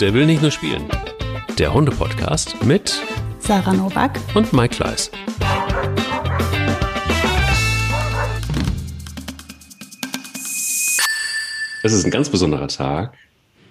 [0.00, 0.88] Der will nicht nur spielen.
[1.58, 3.02] Der Hunde-Podcast mit
[3.38, 5.10] Sarah Novak und Mike Kleiss.
[11.82, 13.12] Es ist ein ganz besonderer Tag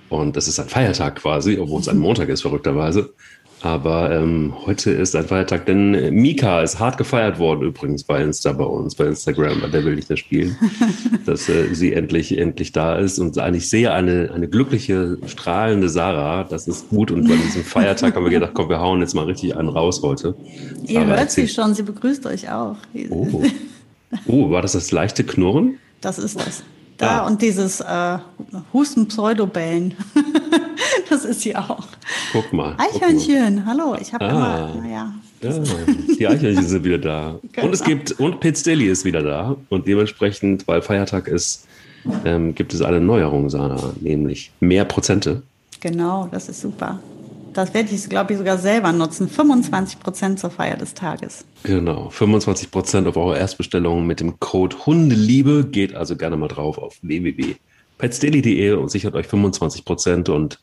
[0.10, 3.12] und es ist ein Feiertag quasi, obwohl es ein Montag ist, verrückterweise.
[3.62, 8.54] Aber ähm, heute ist ein Feiertag, denn Mika ist hart gefeiert worden übrigens bei Insta
[8.54, 10.56] bei uns, bei Instagram, bei der will nicht mehr spielen,
[11.26, 13.20] dass äh, sie endlich, endlich da ist.
[13.20, 16.46] Und eigentlich sehe eine, eine glückliche, strahlende Sarah.
[16.46, 17.12] Das ist gut.
[17.12, 20.02] Und bei diesem Feiertag haben wir gedacht, komm, wir hauen jetzt mal richtig einen raus
[20.02, 20.36] heute.
[20.88, 22.78] Ihr Sarah, hört sie schon, sie begrüßt euch auch.
[23.10, 23.44] Oh.
[24.26, 25.78] oh, war das das leichte Knurren?
[26.00, 26.64] Das ist das.
[27.00, 27.28] Da ah.
[27.28, 28.18] und dieses äh,
[28.74, 29.96] Husten-Pseudobellen.
[31.10, 31.88] das ist sie auch.
[32.34, 32.76] Guck mal.
[32.78, 33.66] Eichhörnchen, guck mal.
[33.66, 33.98] hallo.
[34.00, 34.30] Ich habe ah.
[34.30, 35.14] immer, naja.
[35.42, 35.52] Ja,
[36.20, 37.40] die Eichhörnchen sind wieder da.
[37.54, 37.68] Genau.
[37.68, 39.56] Und es gibt, und Pizzdelli ist wieder da.
[39.70, 41.66] Und dementsprechend, weil Feiertag ist,
[42.26, 45.42] ähm, gibt es eine Neuerung, Sana, nämlich mehr Prozente.
[45.80, 47.00] Genau, das ist super.
[47.60, 49.28] Das werde ich, glaube ich, sogar selber nutzen.
[49.28, 51.44] 25 Prozent zur Feier des Tages.
[51.64, 55.66] Genau, 25 Prozent auf eure Erstbestellung mit dem Code Hundeliebe.
[55.70, 60.62] Geht also gerne mal drauf auf www.petsdaily.de und sichert euch 25 Prozent und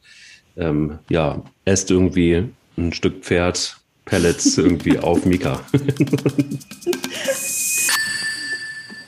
[0.56, 2.44] ähm, ja, esst irgendwie
[2.78, 5.60] ein Stück Pferd, Pellets irgendwie auf Mika.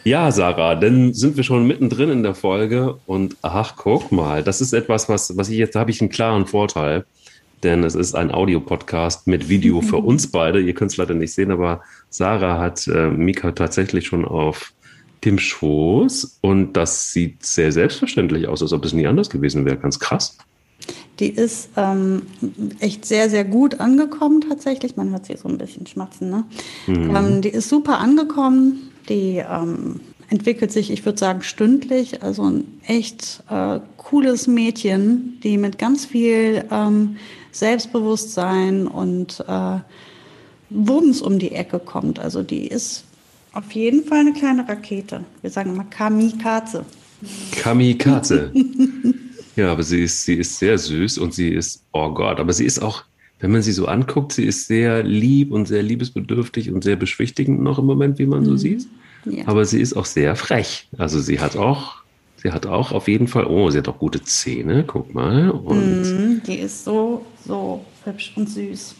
[0.05, 4.61] Ja, Sarah, dann sind wir schon mittendrin in der Folge und ach, guck mal, das
[4.61, 7.07] ist etwas, was, was ich jetzt, da habe ich einen klaren Vorteil
[7.63, 10.61] denn es ist ein Audiopodcast mit Video für uns beide.
[10.61, 14.73] Ihr könnt es leider nicht sehen, aber Sarah hat äh, Mika tatsächlich schon auf
[15.25, 19.77] dem Schoß und das sieht sehr selbstverständlich aus, als ob es nie anders gewesen wäre.
[19.77, 20.39] Ganz krass.
[21.19, 22.23] Die ist ähm,
[22.79, 24.97] echt sehr, sehr gut angekommen tatsächlich.
[24.97, 26.31] Man hört sie so ein bisschen schmatzen.
[26.31, 26.45] Ne?
[26.87, 27.17] Mhm.
[27.17, 28.91] Ähm, die ist super angekommen.
[29.09, 30.01] Die ähm,
[30.31, 32.23] entwickelt sich, ich würde sagen, stündlich.
[32.23, 37.17] Also ein echt äh, cooles Mädchen, die mit ganz viel ähm,
[37.53, 39.79] Selbstbewusstsein und äh,
[40.71, 42.19] Wumms um die Ecke kommt.
[42.19, 43.05] Also die ist
[43.53, 45.25] auf jeden Fall eine kleine Rakete.
[45.41, 46.85] Wir sagen immer Kamikaze.
[47.53, 48.53] Kamikaze.
[49.57, 52.67] ja, aber sie ist, sie ist sehr süß und sie ist, oh Gott, aber sie
[52.67, 53.05] ist auch,
[53.41, 57.61] wenn man sie so anguckt, sie ist sehr lieb und sehr liebesbedürftig und sehr beschwichtigend
[57.63, 58.59] noch im Moment, wie man so mhm.
[58.59, 58.87] sieht.
[59.25, 59.47] Ja.
[59.47, 60.89] Aber sie ist auch sehr frech.
[60.97, 61.99] Also sie hat auch
[62.41, 65.51] Sie hat auch auf jeden Fall, oh, sie hat auch gute Zähne, guck mal.
[65.51, 68.95] Und mm, die ist so, so hübsch und süß.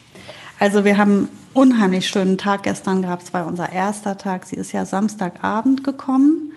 [0.59, 3.23] Also wir haben einen unheimlich schönen Tag gestern gehabt.
[3.23, 4.45] Es war unser erster Tag.
[4.45, 6.53] Sie ist ja Samstagabend gekommen.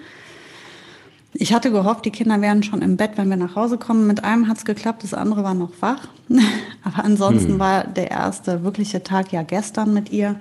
[1.34, 4.08] Ich hatte gehofft, die Kinder wären schon im Bett, wenn wir nach Hause kommen.
[4.08, 6.08] Mit einem hat es geklappt, das andere war noch wach.
[6.84, 7.60] Aber ansonsten hm.
[7.60, 10.36] war der erste wirkliche Tag ja gestern mit ihr.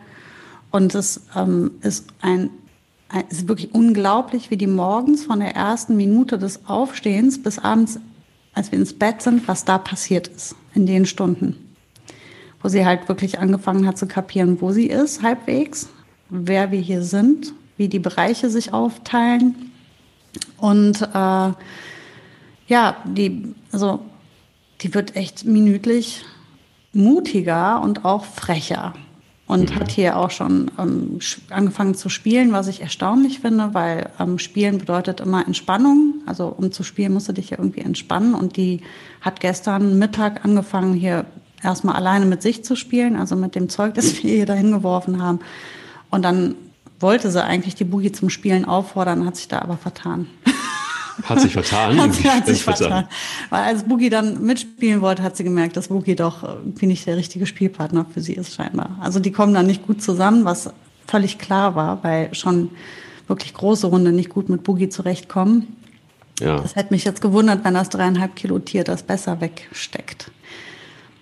[0.70, 2.48] Und es ähm, ist ein
[3.12, 7.98] es ist wirklich unglaublich, wie die morgens von der ersten Minute des Aufstehens bis abends,
[8.54, 11.56] als wir ins Bett sind, was da passiert ist in den Stunden.
[12.62, 15.88] Wo sie halt wirklich angefangen hat zu kapieren, wo sie ist, halbwegs,
[16.28, 19.72] wer wir hier sind, wie die Bereiche sich aufteilen.
[20.58, 21.52] Und äh,
[22.68, 24.00] ja, die, also,
[24.82, 26.24] die wird echt minütlich
[26.92, 28.94] mutiger und auch frecher
[29.50, 29.74] und mhm.
[29.74, 31.18] hat hier auch schon ähm,
[31.50, 36.22] angefangen zu spielen, was ich erstaunlich finde, weil ähm, Spielen bedeutet immer Entspannung.
[36.24, 38.34] Also um zu spielen musst du dich ja irgendwie entspannen.
[38.34, 38.82] Und die
[39.20, 41.24] hat gestern Mittag angefangen, hier
[41.64, 45.20] erstmal alleine mit sich zu spielen, also mit dem Zeug, das wir hier dahin geworfen
[45.20, 45.40] haben.
[46.10, 46.54] Und dann
[47.00, 50.28] wollte sie eigentlich die Boogie zum Spielen auffordern, hat sich da aber vertan.
[51.24, 51.98] Hat sich vertan.
[51.98, 53.08] hat, hat sich vertan.
[53.50, 57.16] Weil als Boogie dann mitspielen wollte, hat sie gemerkt, dass Boogie doch irgendwie nicht der
[57.16, 58.96] richtige Spielpartner für sie ist scheinbar.
[59.00, 60.70] Also die kommen dann nicht gut zusammen, was
[61.06, 62.70] völlig klar war, weil schon
[63.26, 65.76] wirklich große Hunde nicht gut mit Boogie zurechtkommen.
[66.40, 66.58] Ja.
[66.60, 70.30] Das hätte mich jetzt gewundert, wenn das dreieinhalb Kilo Tier das besser wegsteckt.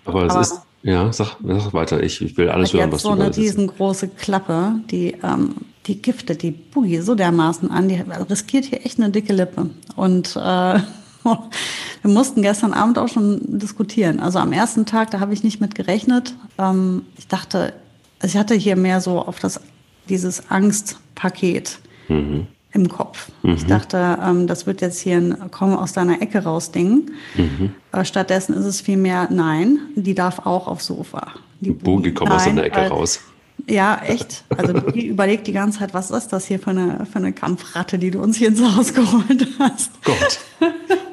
[0.05, 3.17] Aber es ist, ja, sag, sag weiter, ich, ich will alles hören, was so du
[3.17, 5.55] so eine riesengroße Klappe, die ähm,
[5.87, 7.89] die giftet die Boogie so dermaßen an.
[7.89, 7.95] Die
[8.29, 9.69] riskiert hier echt eine dicke Lippe.
[9.95, 10.39] Und äh,
[11.23, 14.19] wir mussten gestern Abend auch schon diskutieren.
[14.19, 16.35] Also am ersten Tag, da habe ich nicht mit gerechnet.
[16.57, 17.73] Ähm, ich dachte,
[18.19, 19.61] also ich hatte hier mehr so auf das,
[20.09, 22.47] dieses Angstpaket mhm.
[22.73, 23.31] im Kopf.
[23.43, 23.53] Mhm.
[23.53, 27.11] Ich dachte, ähm, das wird jetzt hier ein Komm aus deiner Ecke raus Ding.
[27.35, 27.73] Mhm.
[27.91, 31.27] Äh, stattdessen ist es vielmehr, nein, die darf auch aufs Sofa.
[31.61, 33.19] Die Boogie kommt aus deiner Ecke raus.
[33.67, 34.43] Ja, echt.
[34.55, 37.99] Also die überlegt die ganze Zeit, was ist das hier für eine, für eine Kampfratte,
[37.99, 39.91] die du uns hier ins Haus geholt hast.
[40.03, 40.39] Gott.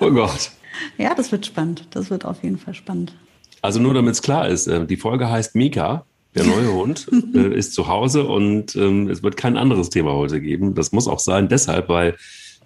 [0.00, 0.50] Oh Gott.
[0.98, 1.86] Ja, das wird spannend.
[1.90, 3.14] Das wird auf jeden Fall spannend.
[3.62, 6.04] Also nur damit es klar ist, äh, die Folge heißt Mika,
[6.34, 10.40] der neue Hund, äh, ist zu Hause und ähm, es wird kein anderes Thema heute
[10.40, 10.74] geben.
[10.74, 12.16] Das muss auch sein, deshalb, weil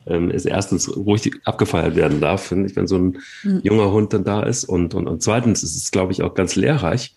[0.06, 3.60] ähm, es erstens ruhig abgefeiert werden darf, finde ich, wenn so ein mhm.
[3.62, 4.64] junger Hund dann da ist.
[4.64, 7.14] Und, und, und zweitens ist es, glaube ich, auch ganz lehrreich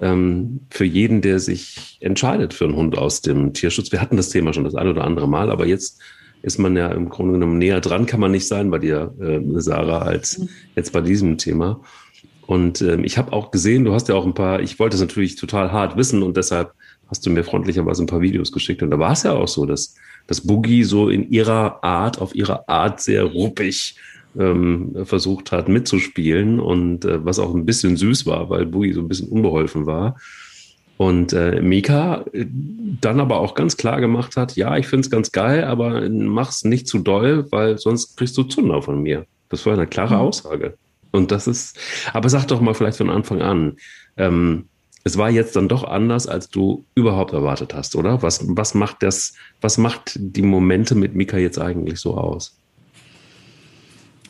[0.00, 3.92] ähm, für jeden, der sich entscheidet für einen Hund aus dem Tierschutz.
[3.92, 6.00] Wir hatten das Thema schon das ein oder andere Mal, aber jetzt
[6.42, 9.40] ist man ja im Grunde genommen näher dran, kann man nicht sein bei dir, äh,
[9.60, 10.48] Sarah, als mhm.
[10.76, 11.80] jetzt bei diesem Thema.
[12.46, 15.00] Und ähm, ich habe auch gesehen, du hast ja auch ein paar, ich wollte es
[15.00, 16.72] natürlich total hart wissen und deshalb
[17.08, 18.82] hast du mir freundlicherweise ein paar Videos geschickt.
[18.82, 19.96] Und da war es ja auch so, dass,
[20.26, 23.96] dass Boogie so in ihrer Art, auf ihre Art sehr ruppig
[24.38, 29.00] ähm, versucht hat mitzuspielen und äh, was auch ein bisschen süß war, weil Boogie so
[29.00, 30.16] ein bisschen unbeholfen war.
[30.96, 32.46] Und äh, Mika äh,
[33.00, 36.64] dann aber auch ganz klar gemacht hat, ja, ich finde es ganz geil, aber mach's
[36.64, 39.26] nicht zu doll, weil sonst kriegst du Zunder von mir.
[39.48, 40.20] Das war eine klare mhm.
[40.20, 40.74] Aussage.
[41.12, 41.78] Und das ist,
[42.12, 43.76] aber sag doch mal vielleicht von Anfang an,
[44.16, 44.66] ähm,
[45.04, 48.22] es war jetzt dann doch anders, als du überhaupt erwartet hast, oder?
[48.22, 52.58] Was, was macht das, was macht die Momente mit Mika jetzt eigentlich so aus?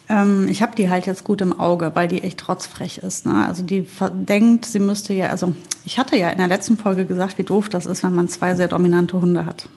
[0.08, 3.26] Ähm, ich habe die halt jetzt gut im Auge, weil die echt trotzfrech ist.
[3.26, 3.44] Ne?
[3.46, 5.54] Also die denkt, sie müsste ja, also
[5.84, 8.54] ich hatte ja in der letzten Folge gesagt, wie doof das ist, wenn man zwei
[8.54, 9.68] sehr dominante Hunde hat.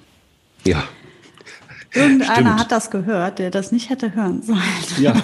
[0.65, 0.83] Ja.
[1.93, 2.59] Irgendeiner Stimmt.
[2.59, 4.61] hat das gehört, der das nicht hätte hören sollen.
[4.99, 5.13] Ja.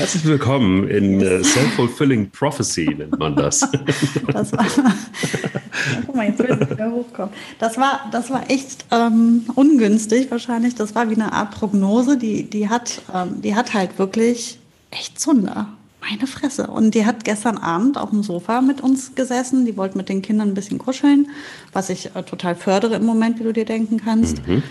[0.00, 3.60] Herzlich willkommen in uh, Self-Fulfilling Prophecy, nennt man das.
[4.32, 4.64] das war,
[6.06, 7.34] guck mal, jetzt will ich wieder hochkommen.
[7.58, 10.74] Das war, das war echt ähm, ungünstig wahrscheinlich.
[10.74, 12.16] Das war wie eine Art Prognose.
[12.16, 14.58] Die, die, hat, ähm, die hat halt wirklich
[14.90, 15.68] echt Zunder.
[16.00, 16.68] Meine Fresse.
[16.68, 19.66] Und die hat gestern Abend auf dem Sofa mit uns gesessen.
[19.66, 21.28] Die wollte mit den Kindern ein bisschen kuscheln,
[21.74, 24.48] was ich äh, total fördere im Moment, wie du dir denken kannst.
[24.48, 24.62] Mhm.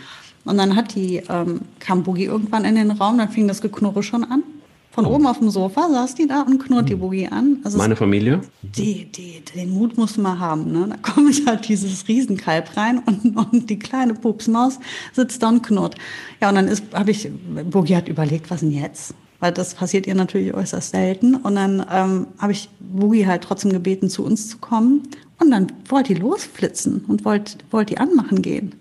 [0.45, 4.01] Und dann hat die, ähm, kam Boogie irgendwann in den Raum, dann fing das Geknurre
[4.01, 4.41] schon an.
[4.91, 5.15] Von oh.
[5.15, 6.99] oben auf dem Sofa saß die da und knurrt die hm.
[6.99, 7.59] Boogie an.
[7.63, 8.41] Also Meine Familie?
[8.63, 10.71] Die, die, den Mut muss man haben.
[10.71, 10.89] Ne?
[10.89, 14.79] Da kommt halt dieses Riesenkalb rein und, und die kleine Pupsmaus
[15.13, 15.95] sitzt da und knurrt.
[16.41, 17.29] Ja, und dann ist, habe ich,
[17.69, 19.13] Boogie hat überlegt, was denn jetzt?
[19.39, 21.35] Weil das passiert ihr natürlich äußerst selten.
[21.35, 25.03] Und dann ähm, habe ich Boogie halt trotzdem gebeten, zu uns zu kommen.
[25.39, 28.73] Und dann wollte die losflitzen und wollte wollt die anmachen gehen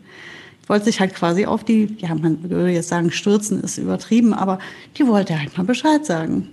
[0.69, 4.59] wollte sich halt quasi auf die, ja, man würde jetzt sagen, stürzen ist übertrieben, aber
[4.97, 6.49] die wollte halt mal Bescheid sagen.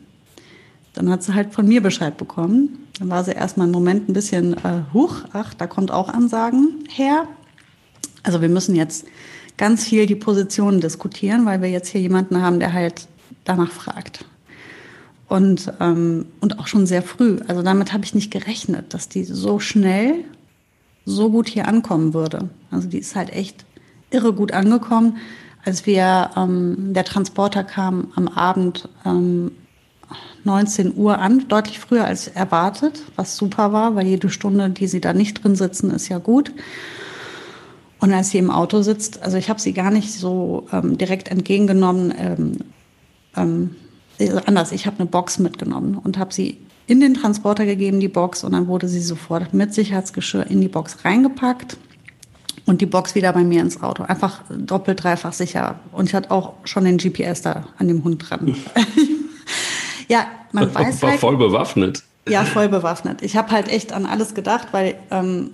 [0.93, 2.87] Dann hat sie halt von mir Bescheid bekommen.
[2.99, 6.85] Dann war sie erstmal einen Moment ein bisschen, äh, huch, ach, da kommt auch Ansagen
[6.89, 7.27] her.
[8.23, 9.05] Also wir müssen jetzt
[9.57, 13.07] ganz viel die Positionen diskutieren, weil wir jetzt hier jemanden haben, der halt
[13.43, 14.25] danach fragt.
[15.27, 17.39] Und, ähm, und auch schon sehr früh.
[17.47, 20.23] Also damit habe ich nicht gerechnet, dass die so schnell
[21.05, 22.49] so gut hier ankommen würde.
[22.71, 23.65] Also die ist halt echt
[24.09, 25.17] irre gut angekommen.
[25.63, 29.51] Als wir, ähm, der Transporter kam am Abend ähm,
[30.43, 35.01] 19 Uhr an, deutlich früher als erwartet, was super war, weil jede Stunde, die sie
[35.01, 36.51] da nicht drin sitzen, ist ja gut.
[37.99, 41.29] Und als sie im Auto sitzt, also ich habe sie gar nicht so ähm, direkt
[41.29, 42.57] entgegengenommen, ähm,
[43.35, 43.75] ähm,
[44.19, 48.07] also anders, ich habe eine Box mitgenommen und habe sie in den Transporter gegeben, die
[48.07, 51.77] Box, und dann wurde sie sofort mit Sicherheitsgeschirr in die Box reingepackt
[52.65, 54.03] und die Box wieder bei mir ins Auto.
[54.03, 55.79] Einfach doppelt, dreifach sicher.
[55.91, 58.55] Und ich hatte auch schon den GPS da an dem Hund dran.
[60.07, 62.03] ja, man weiß War halt, voll bewaffnet.
[62.27, 63.21] Ja, voll bewaffnet.
[63.21, 65.51] Ich habe halt echt an alles gedacht, weil ähm,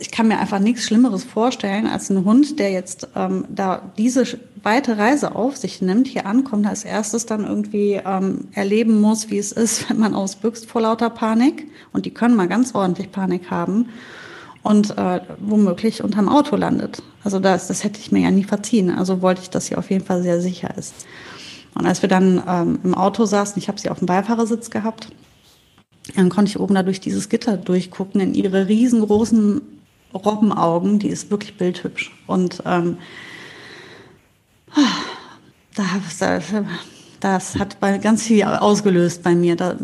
[0.00, 4.24] ich kann mir einfach nichts Schlimmeres vorstellen als ein Hund, der jetzt ähm, da diese
[4.62, 9.38] weite Reise auf sich nimmt, hier ankommt, als erstes dann irgendwie ähm, erleben muss, wie
[9.38, 11.68] es ist, wenn man ausbüchst vor lauter Panik.
[11.92, 13.88] Und die können mal ganz ordentlich Panik haben
[14.62, 17.02] und äh, womöglich unterm Auto landet.
[17.24, 18.90] Also das, das hätte ich mir ja nie verziehen.
[18.90, 21.06] Also wollte ich, dass sie auf jeden Fall sehr sicher ist.
[21.74, 25.08] Und als wir dann ähm, im Auto saßen, ich habe sie auf dem Beifahrersitz gehabt,
[26.16, 29.60] dann konnte ich oben da durch dieses Gitter durchgucken in ihre riesengroßen
[30.12, 30.98] Robbenaugen.
[30.98, 32.10] Die ist wirklich bildhübsch.
[32.26, 32.98] Und ähm,
[35.74, 36.18] das,
[37.20, 39.56] das hat ganz viel ausgelöst bei mir.
[39.56, 39.76] Da,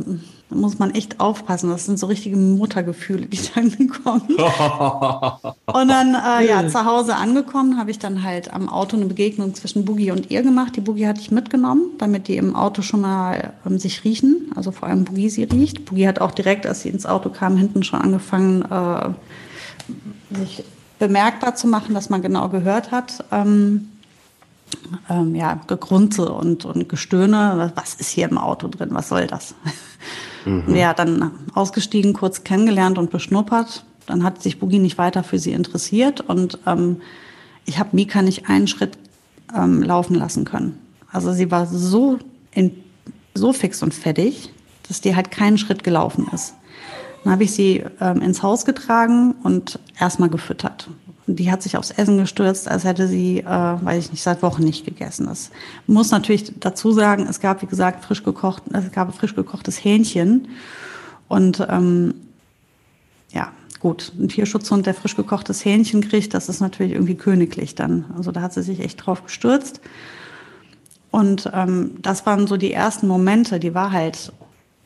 [0.49, 1.71] da muss man echt aufpassen.
[1.71, 4.23] Das sind so richtige Muttergefühle, die dann kommen.
[5.67, 9.55] und dann, äh, ja, zu Hause angekommen, habe ich dann halt am Auto eine Begegnung
[9.55, 10.77] zwischen Boogie und ihr gemacht.
[10.77, 14.53] Die Boogie hatte ich mitgenommen, damit die im Auto schon mal ähm, sich riechen.
[14.55, 15.85] Also vor allem Boogie sie riecht.
[15.85, 19.09] Boogie hat auch direkt, als sie ins Auto kam, hinten schon angefangen, äh,
[20.39, 20.63] sich
[20.99, 23.25] bemerkbar zu machen, dass man genau gehört hat.
[23.33, 23.89] Ähm,
[25.11, 27.73] ähm, ja, Gegrunze und, und Gestöhne.
[27.75, 28.91] Was ist hier im Auto drin?
[28.93, 29.55] Was soll das?
[30.47, 30.75] Mhm.
[30.75, 33.85] Ja, dann ausgestiegen, kurz kennengelernt und beschnuppert.
[34.07, 37.03] Dann hat sich Boogie nicht weiter für sie interessiert und ähm,
[37.67, 38.97] ich habe Mika nicht einen Schritt
[39.55, 40.79] ähm, laufen lassen können.
[41.11, 42.19] Also sie war so,
[42.53, 42.73] in,
[43.35, 44.53] so fix und fertig,
[44.87, 46.55] dass die halt keinen Schritt gelaufen ist.
[47.25, 50.89] Dann habe ich sie ähm, ins Haus getragen und erstmal gefüttert.
[51.27, 54.63] Die hat sich aufs Essen gestürzt, als hätte sie, äh, weiß ich nicht, seit Wochen
[54.63, 55.27] nicht gegessen.
[55.27, 55.51] Das
[55.87, 60.49] muss natürlich dazu sagen, es gab, wie gesagt, frisch gekocht, es gab frisch gekochtes Hähnchen.
[61.29, 62.15] Und ähm,
[63.33, 68.05] ja, gut, ein Tierschutzhund, der frisch gekochtes Hähnchen kriegt, das ist natürlich irgendwie königlich dann.
[68.17, 69.81] Also da hat sie sich echt drauf gestürzt.
[71.11, 74.33] Und ähm, das waren so die ersten Momente, die war halt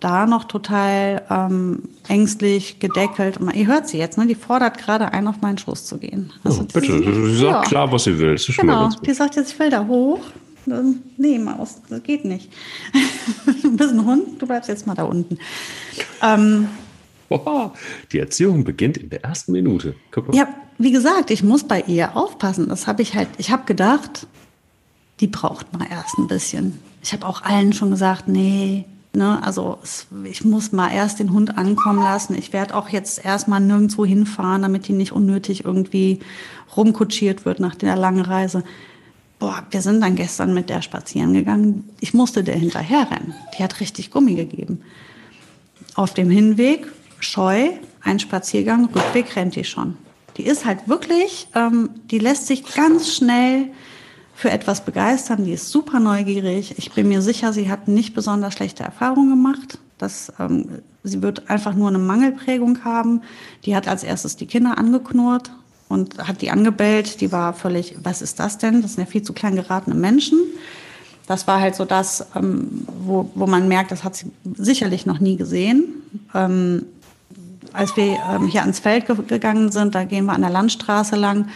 [0.01, 3.39] da noch total ähm, ängstlich, gedeckelt.
[3.55, 4.27] Ihr hört sie jetzt, ne?
[4.27, 6.33] Die fordert gerade ein, auf meinen Schoß zu gehen.
[6.43, 7.61] Also oh, bitte, sie sagt ja.
[7.63, 8.37] klar, was sie will.
[8.57, 10.21] Genau, die sagt jetzt, ich will da hoch.
[11.17, 12.51] Nee, Maus, das geht nicht.
[13.63, 15.39] du bist ein Hund, du bleibst jetzt mal da unten.
[16.23, 16.69] Ähm,
[17.29, 17.73] Oha,
[18.13, 19.95] die Erziehung beginnt in der ersten Minute.
[20.33, 22.69] Ja, wie gesagt, ich muss bei ihr aufpassen.
[22.69, 24.27] Das habe ich halt, ich habe gedacht,
[25.21, 26.79] die braucht mal erst ein bisschen.
[27.03, 29.79] Ich habe auch allen schon gesagt, nee, Ne, also
[30.23, 32.37] ich muss mal erst den Hund ankommen lassen.
[32.39, 36.21] Ich werde auch jetzt erstmal nirgendwo hinfahren, damit die nicht unnötig irgendwie
[36.77, 38.63] rumkutschiert wird nach der langen Reise.
[39.41, 41.89] Boah, wir sind dann gestern mit der spazieren gegangen.
[41.99, 43.35] Ich musste der hinterher rennen.
[43.59, 44.83] Die hat richtig Gummi gegeben.
[45.97, 46.87] Auf dem Hinweg
[47.19, 47.71] scheu,
[48.03, 49.97] ein Spaziergang, Rückweg rennt die schon.
[50.37, 53.71] Die ist halt wirklich, ähm, die lässt sich ganz schnell
[54.41, 55.45] für etwas begeistern.
[55.45, 56.79] Die ist super neugierig.
[56.79, 59.79] Ich bin mir sicher, sie hat nicht besonders schlechte Erfahrungen gemacht.
[59.99, 63.21] Das, ähm, sie wird einfach nur eine Mangelprägung haben.
[63.67, 65.51] Die hat als erstes die Kinder angeknurrt
[65.91, 67.21] und hat die angebellt.
[67.21, 68.81] Die war völlig, was ist das denn?
[68.81, 70.39] Das sind ja viel zu klein geratene Menschen.
[71.27, 75.21] Das war halt so das, ähm, wo, wo man merkt, das hat sie sicherlich noch
[75.21, 75.85] nie gesehen.
[76.33, 76.87] Ähm,
[77.75, 81.17] als wir ähm, hier ans Feld ge gegangen sind, da gehen wir an der Landstraße
[81.17, 81.51] lang,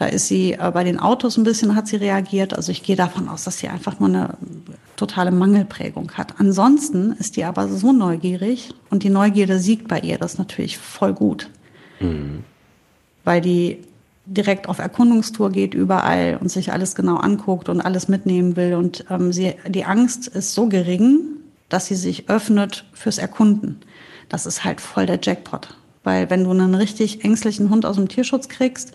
[0.00, 2.54] da ist sie äh, bei den Autos ein bisschen, hat sie reagiert.
[2.54, 4.30] Also ich gehe davon aus, dass sie einfach nur eine
[4.96, 6.40] totale Mangelprägung hat.
[6.40, 10.16] Ansonsten ist die aber so neugierig und die Neugierde siegt bei ihr.
[10.16, 11.50] Das ist natürlich voll gut.
[12.00, 12.44] Mhm.
[13.24, 13.84] Weil die
[14.24, 18.76] direkt auf Erkundungstour geht überall und sich alles genau anguckt und alles mitnehmen will.
[18.76, 21.24] Und ähm, sie, die Angst ist so gering,
[21.68, 23.80] dass sie sich öffnet fürs Erkunden.
[24.30, 25.76] Das ist halt voll der Jackpot.
[26.04, 28.94] Weil wenn du einen richtig ängstlichen Hund aus dem Tierschutz kriegst,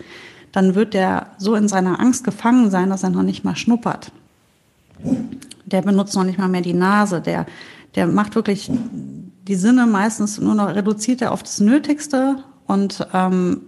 [0.56, 4.14] dann wird der so in seiner Angst gefangen sein, dass er noch nicht mal schnuppert.
[5.66, 7.20] Der benutzt noch nicht mal mehr die Nase.
[7.20, 7.46] Der,
[7.96, 13.64] der macht wirklich die Sinne meistens nur noch, reduziert er auf das Nötigste und ähm,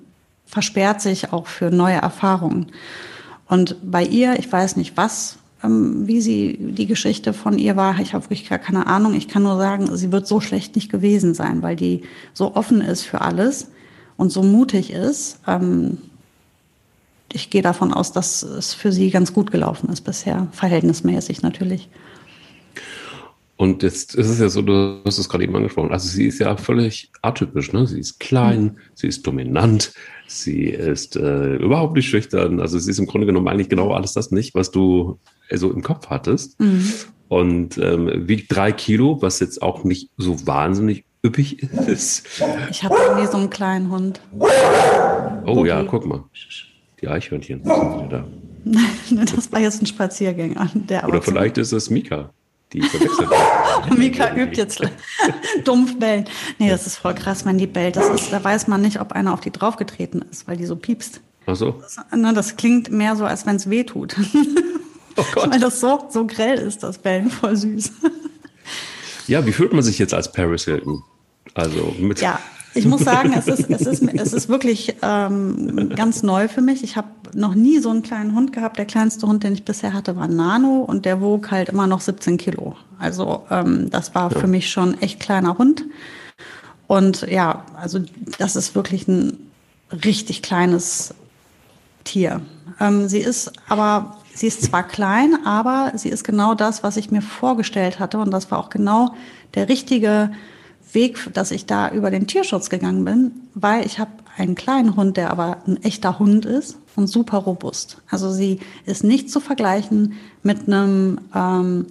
[0.45, 2.67] versperrt sich auch für neue Erfahrungen.
[3.47, 7.99] Und bei ihr, ich weiß nicht was, ähm, wie sie die Geschichte von ihr war,
[7.99, 9.13] ich habe wirklich gar keine Ahnung.
[9.13, 12.03] Ich kann nur sagen, sie wird so schlecht nicht gewesen sein, weil die
[12.33, 13.71] so offen ist für alles
[14.15, 15.39] und so mutig ist.
[17.31, 21.89] Ich gehe davon aus, dass es für sie ganz gut gelaufen ist bisher, verhältnismäßig natürlich.
[23.57, 26.39] Und jetzt ist es ja so, du hast es gerade eben angesprochen, also sie ist
[26.39, 27.87] ja völlig atypisch, ne?
[27.87, 28.77] Sie ist klein, mhm.
[28.93, 29.93] sie ist dominant,
[30.27, 34.13] sie ist äh, überhaupt nicht schüchtern, also sie ist im Grunde genommen eigentlich genau alles
[34.13, 35.19] das nicht, was du
[35.51, 36.59] so im Kopf hattest.
[36.59, 36.93] Mhm.
[37.29, 42.27] Und ähm, wiegt drei Kilo, was jetzt auch nicht so wahnsinnig üppig ist.
[42.69, 44.21] Ich habe irgendwie so einen kleinen Hund.
[44.39, 45.67] Oh okay.
[45.67, 46.23] ja, guck mal.
[47.01, 48.27] Die Eichhörnchen sind wieder da.
[49.33, 50.69] das war jetzt ein Spaziergänger.
[50.73, 52.31] Der Oder vielleicht ist es Mika.
[52.73, 53.29] Die verwechselt.
[53.97, 54.81] Mika übt jetzt
[55.63, 56.25] dumpf bellen.
[56.59, 57.95] Nee, das ist voll krass, wenn die bellt.
[57.95, 60.75] Das ist, da weiß man nicht, ob einer auf die draufgetreten ist, weil die so
[60.75, 61.21] piepst.
[61.45, 61.71] Ach so.
[61.81, 64.15] Das, ne, das klingt mehr so, als wenn es weh tut.
[65.15, 65.51] Oh Gott.
[65.51, 67.29] weil das so, so grell ist, das Bellen.
[67.29, 67.91] Voll süß.
[69.27, 71.03] ja, wie fühlt man sich jetzt als Paris Hilton?
[71.53, 72.19] Also mit.
[72.19, 72.39] Ja,
[72.77, 76.83] ich muss sagen, es ist, es ist, es ist wirklich ähm, ganz neu für mich.
[76.83, 78.77] Ich habe noch nie so einen kleinen Hund gehabt.
[78.77, 82.01] Der kleinste Hund, den ich bisher hatte, war Nano und der wog halt immer noch
[82.01, 82.75] 17 Kilo.
[82.99, 84.39] Also ähm, das war ja.
[84.39, 85.85] für mich schon echt kleiner Hund.
[86.87, 87.99] Und ja, also
[88.37, 89.37] das ist wirklich ein
[89.91, 91.13] richtig kleines
[92.03, 92.41] Tier.
[92.79, 97.11] Ähm, sie ist aber, sie ist zwar klein, aber sie ist genau das, was ich
[97.11, 98.19] mir vorgestellt hatte.
[98.19, 99.13] Und das war auch genau
[99.55, 100.31] der richtige
[100.93, 105.17] Weg, dass ich da über den Tierschutz gegangen bin, weil ich habe einen kleinen Hund,
[105.17, 108.01] der aber ein echter Hund ist und super robust.
[108.09, 110.13] Also sie ist nicht zu vergleichen
[110.43, 111.87] mit einem ähm,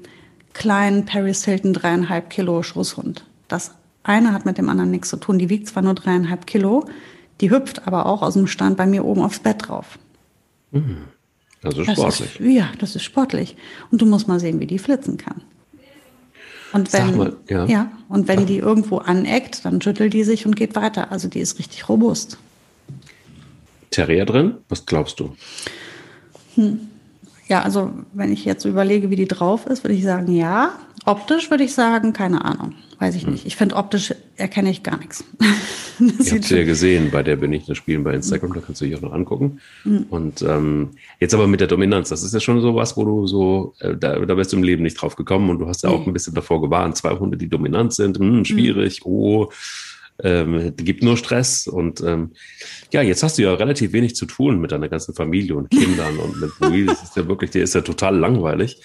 [0.52, 3.24] kleinen Paris Hilton dreieinhalb Kilo Schusshund.
[3.48, 3.72] Das
[4.02, 5.38] eine hat mit dem anderen nichts zu tun.
[5.38, 6.86] Die wiegt zwar nur dreieinhalb Kilo,
[7.40, 9.98] die hüpft aber auch aus dem Stand bei mir oben aufs Bett drauf.
[10.70, 10.98] Mhm.
[11.62, 12.18] Also sportlich.
[12.18, 13.56] Das ist, ja, das ist sportlich.
[13.90, 15.42] Und du musst mal sehen, wie die flitzen kann.
[16.76, 17.64] Und wenn, mal, ja.
[17.64, 17.90] ja.
[18.09, 21.11] und wenn die irgendwo aneckt, dann schüttelt die sich und geht weiter.
[21.11, 22.38] Also die ist richtig robust.
[23.90, 24.59] Terrier drin?
[24.68, 25.35] Was glaubst du?
[26.54, 26.80] Hm.
[27.49, 30.73] Ja, also wenn ich jetzt überlege, wie die drauf ist, würde ich sagen ja.
[31.06, 32.75] Optisch würde ich sagen, keine Ahnung.
[32.98, 33.32] Weiß ich hm.
[33.32, 33.46] nicht.
[33.46, 35.24] Ich finde optisch erkenne ich gar nichts.
[36.18, 38.86] ich habe ja gesehen bei der Bin ich das Spielen bei Instagram, da kannst du
[38.86, 39.60] dich auch noch angucken.
[39.84, 40.06] Mhm.
[40.08, 43.26] Und ähm, jetzt aber mit der Dominanz, das ist ja schon so was, wo du
[43.26, 45.90] so, äh, da, da bist du im Leben nicht drauf gekommen und du hast ja
[45.90, 49.12] auch ein bisschen davor gewarnt, zwei Hunde, die dominant sind, mh, hm, schwierig, mhm.
[49.12, 49.52] oh,
[50.23, 51.66] ähm, gibt nur Stress.
[51.66, 52.32] Und ähm,
[52.92, 56.18] ja, jetzt hast du ja relativ wenig zu tun mit deiner ganzen Familie und Kindern
[56.18, 56.87] und mit Louis.
[56.87, 58.80] Das ist ja wirklich, der ist ja total langweilig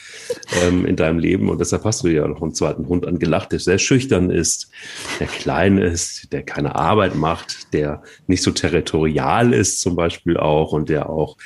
[0.64, 1.50] ähm, in deinem Leben.
[1.50, 4.72] Und deshalb hast du ja noch einen zweiten Hund angelacht, der sehr schüchtern ist,
[5.20, 10.74] der klein ist, der keine Arbeit macht, der nicht so territorial ist zum Beispiel auch
[10.74, 11.38] und der auch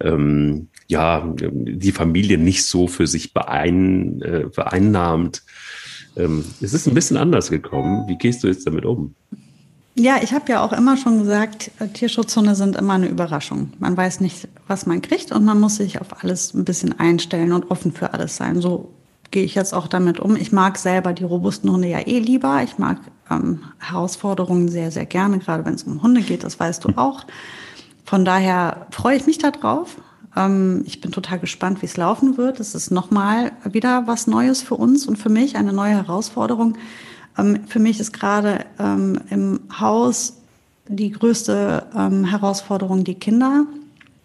[0.00, 5.42] ähm, ja die Familie nicht so für sich beein, äh, beeinnahmt.
[6.16, 8.08] Ähm, es ist ein bisschen anders gekommen.
[8.08, 9.14] Wie gehst du jetzt damit um?
[9.98, 13.72] Ja, ich habe ja auch immer schon gesagt, äh, Tierschutzhunde sind immer eine Überraschung.
[13.78, 17.52] Man weiß nicht, was man kriegt und man muss sich auf alles ein bisschen einstellen
[17.52, 18.60] und offen für alles sein.
[18.60, 18.90] So
[19.30, 20.36] gehe ich jetzt auch damit um.
[20.36, 22.62] Ich mag selber die robusten Hunde ja eh lieber.
[22.62, 22.98] Ich mag
[23.30, 27.24] ähm, Herausforderungen sehr, sehr gerne, gerade wenn es um Hunde geht, das weißt du auch.
[28.04, 29.96] Von daher freue ich mich darauf.
[30.36, 32.60] Ähm, ich bin total gespannt, wie es laufen wird.
[32.60, 36.76] Es ist nochmal wieder was Neues für uns und für mich, eine neue Herausforderung.
[37.38, 40.34] Ähm, für mich ist gerade ähm, im Haus
[40.88, 43.66] die größte Herausforderung die Kinder,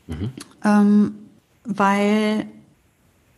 [0.05, 1.15] mhm.
[1.63, 2.45] weil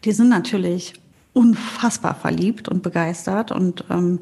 [0.03, 0.95] die sind natürlich
[1.31, 4.19] unfassbar verliebt und begeistert und man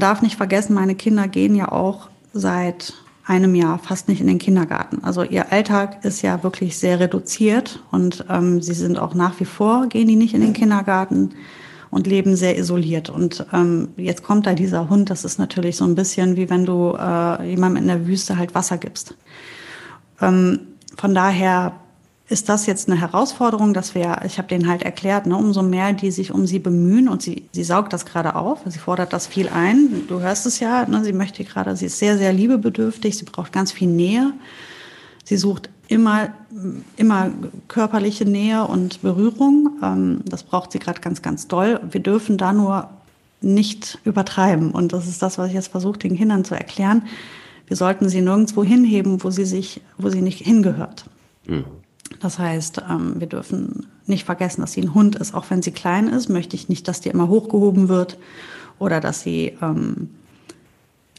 [0.00, 2.92] darf nicht vergessen, meine Kinder gehen ja auch seit
[3.30, 5.04] einem Jahr fast nicht in den Kindergarten.
[5.04, 9.44] Also ihr Alltag ist ja wirklich sehr reduziert und ähm, sie sind auch nach wie
[9.44, 11.30] vor, gehen die nicht in den Kindergarten
[11.92, 13.08] und leben sehr isoliert.
[13.08, 16.64] Und ähm, jetzt kommt da dieser Hund, das ist natürlich so ein bisschen wie wenn
[16.64, 19.14] du äh, jemandem in der Wüste halt Wasser gibst.
[20.20, 20.58] Ähm,
[20.96, 21.74] von daher
[22.30, 25.92] ist das jetzt eine Herausforderung, dass wir, ich habe denen halt erklärt, ne, umso mehr
[25.92, 29.26] die sich um sie bemühen und sie, sie saugt das gerade auf, sie fordert das
[29.26, 30.06] viel ein.
[30.06, 33.52] Du hörst es ja, ne, sie möchte gerade, sie ist sehr, sehr liebebedürftig, sie braucht
[33.52, 34.32] ganz viel Nähe.
[35.24, 36.28] Sie sucht immer,
[36.96, 37.32] immer
[37.66, 39.78] körperliche Nähe und Berührung.
[39.82, 41.80] Ähm, das braucht sie gerade ganz, ganz doll.
[41.90, 42.90] Wir dürfen da nur
[43.40, 44.70] nicht übertreiben.
[44.70, 47.02] Und das ist das, was ich jetzt versuche, den Kindern zu erklären.
[47.66, 51.06] Wir sollten sie nirgendwo hinheben, wo sie sich, wo sie nicht hingehört.
[51.46, 51.64] Mhm.
[52.18, 55.34] Das heißt, ähm, wir dürfen nicht vergessen, dass sie ein Hund ist.
[55.34, 58.18] Auch wenn sie klein ist, möchte ich nicht, dass die immer hochgehoben wird
[58.78, 60.10] oder dass sie, ähm,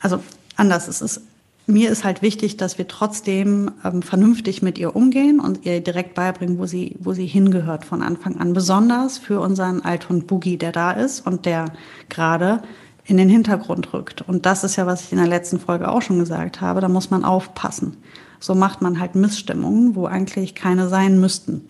[0.01, 0.19] also
[0.57, 1.21] anders ist es.
[1.67, 6.15] Mir ist halt wichtig, dass wir trotzdem ähm, vernünftig mit ihr umgehen und ihr direkt
[6.15, 8.53] beibringen, wo sie, wo sie hingehört von Anfang an.
[8.53, 11.65] Besonders für unseren Althund Boogie, der da ist und der
[12.09, 12.61] gerade
[13.05, 14.21] in den Hintergrund rückt.
[14.21, 16.81] Und das ist ja, was ich in der letzten Folge auch schon gesagt habe.
[16.81, 17.97] Da muss man aufpassen.
[18.41, 21.69] So macht man halt Missstimmungen, wo eigentlich keine sein müssten.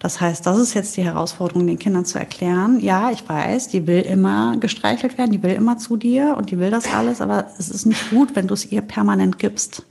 [0.00, 2.80] Das heißt, das ist jetzt die Herausforderung, den Kindern zu erklären.
[2.80, 6.58] Ja, ich weiß, die will immer gestreichelt werden, die will immer zu dir und die
[6.58, 9.84] will das alles, aber es ist nicht gut, wenn du es ihr permanent gibst.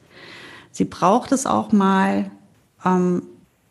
[0.72, 2.32] Sie braucht es auch mal,
[2.84, 3.22] ähm,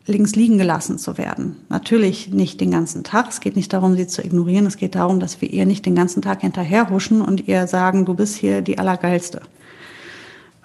[0.05, 1.57] links liegen gelassen zu werden.
[1.67, 3.27] Natürlich nicht den ganzen Tag.
[3.29, 4.65] Es geht nicht darum, sie zu ignorieren.
[4.65, 8.13] Es geht darum, dass wir ihr nicht den ganzen Tag hinterherhuschen und ihr sagen, du
[8.13, 9.41] bist hier die Allergeilste.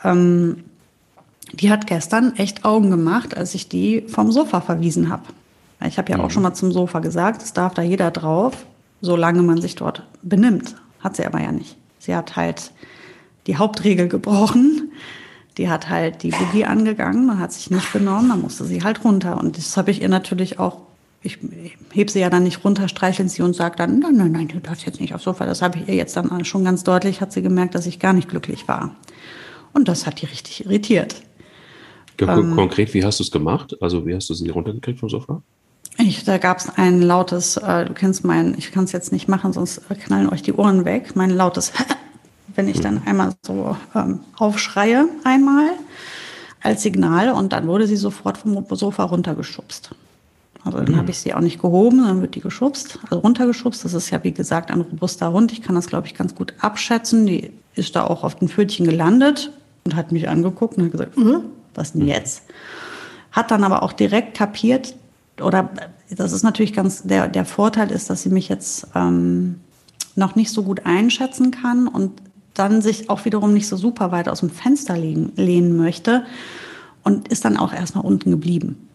[0.02, 0.64] Ähm,
[1.52, 5.24] die hat gestern echt Augen gemacht, als ich die vom Sofa verwiesen habe.
[5.87, 6.30] Ich habe ja auch mhm.
[6.30, 8.66] schon mal zum Sofa gesagt, es darf da jeder drauf,
[9.00, 10.76] solange man sich dort benimmt.
[11.00, 11.76] Hat sie aber ja nicht.
[11.98, 12.72] Sie hat halt
[13.46, 14.92] die Hauptregel gebrochen.
[15.59, 19.04] Die hat halt die Boogie angegangen, man hat sich nicht benommen, dann musste sie halt
[19.04, 19.38] runter.
[19.38, 20.80] Und das habe ich ihr natürlich auch,
[21.22, 21.38] ich
[21.92, 24.59] heb sie ja dann nicht runter, streicheln sie und sage dann, nein, nein, nein, du
[24.59, 25.46] darfst jetzt nicht aufs Sofa.
[25.46, 28.12] Das habe ich ihr jetzt dann schon ganz deutlich, hat sie gemerkt, dass ich gar
[28.12, 28.96] nicht glücklich war.
[29.72, 31.22] Und das hat die richtig irritiert.
[32.18, 33.77] Ähm, konkret, wie hast du es gemacht?
[33.81, 35.42] Also wie hast du sie runtergekriegt vom Sofa?
[35.98, 39.29] Ich, da gab es ein lautes, äh, du kennst mein, ich kann es jetzt nicht
[39.29, 41.72] machen, sonst knallen euch die Ohren weg, mein lautes,
[42.55, 43.03] wenn ich dann mhm.
[43.07, 45.70] einmal so ähm, aufschreie einmal
[46.62, 49.90] als Signal und dann wurde sie sofort vom Sofa runtergeschubst.
[50.64, 50.96] Also dann mhm.
[50.96, 53.85] habe ich sie auch nicht gehoben, dann wird die geschubst, also runtergeschubst.
[53.85, 55.53] Das ist ja wie gesagt ein robuster Hund.
[55.53, 57.27] Ich kann das glaube ich ganz gut abschätzen.
[57.27, 59.53] Die ist da auch auf den Pfötchen gelandet
[59.85, 61.40] und hat mich angeguckt und hat gesagt, äh,
[61.76, 62.42] was denn jetzt?
[63.32, 64.94] Hat dann aber auch direkt kapiert,
[65.40, 65.70] oder
[66.10, 69.60] das ist natürlich ganz, der, der Vorteil ist, dass sie mich jetzt ähm,
[70.14, 72.12] noch nicht so gut einschätzen kann und
[72.54, 76.24] dann sich auch wiederum nicht so super weit aus dem Fenster lehnen, lehnen möchte
[77.02, 78.88] und ist dann auch erstmal unten geblieben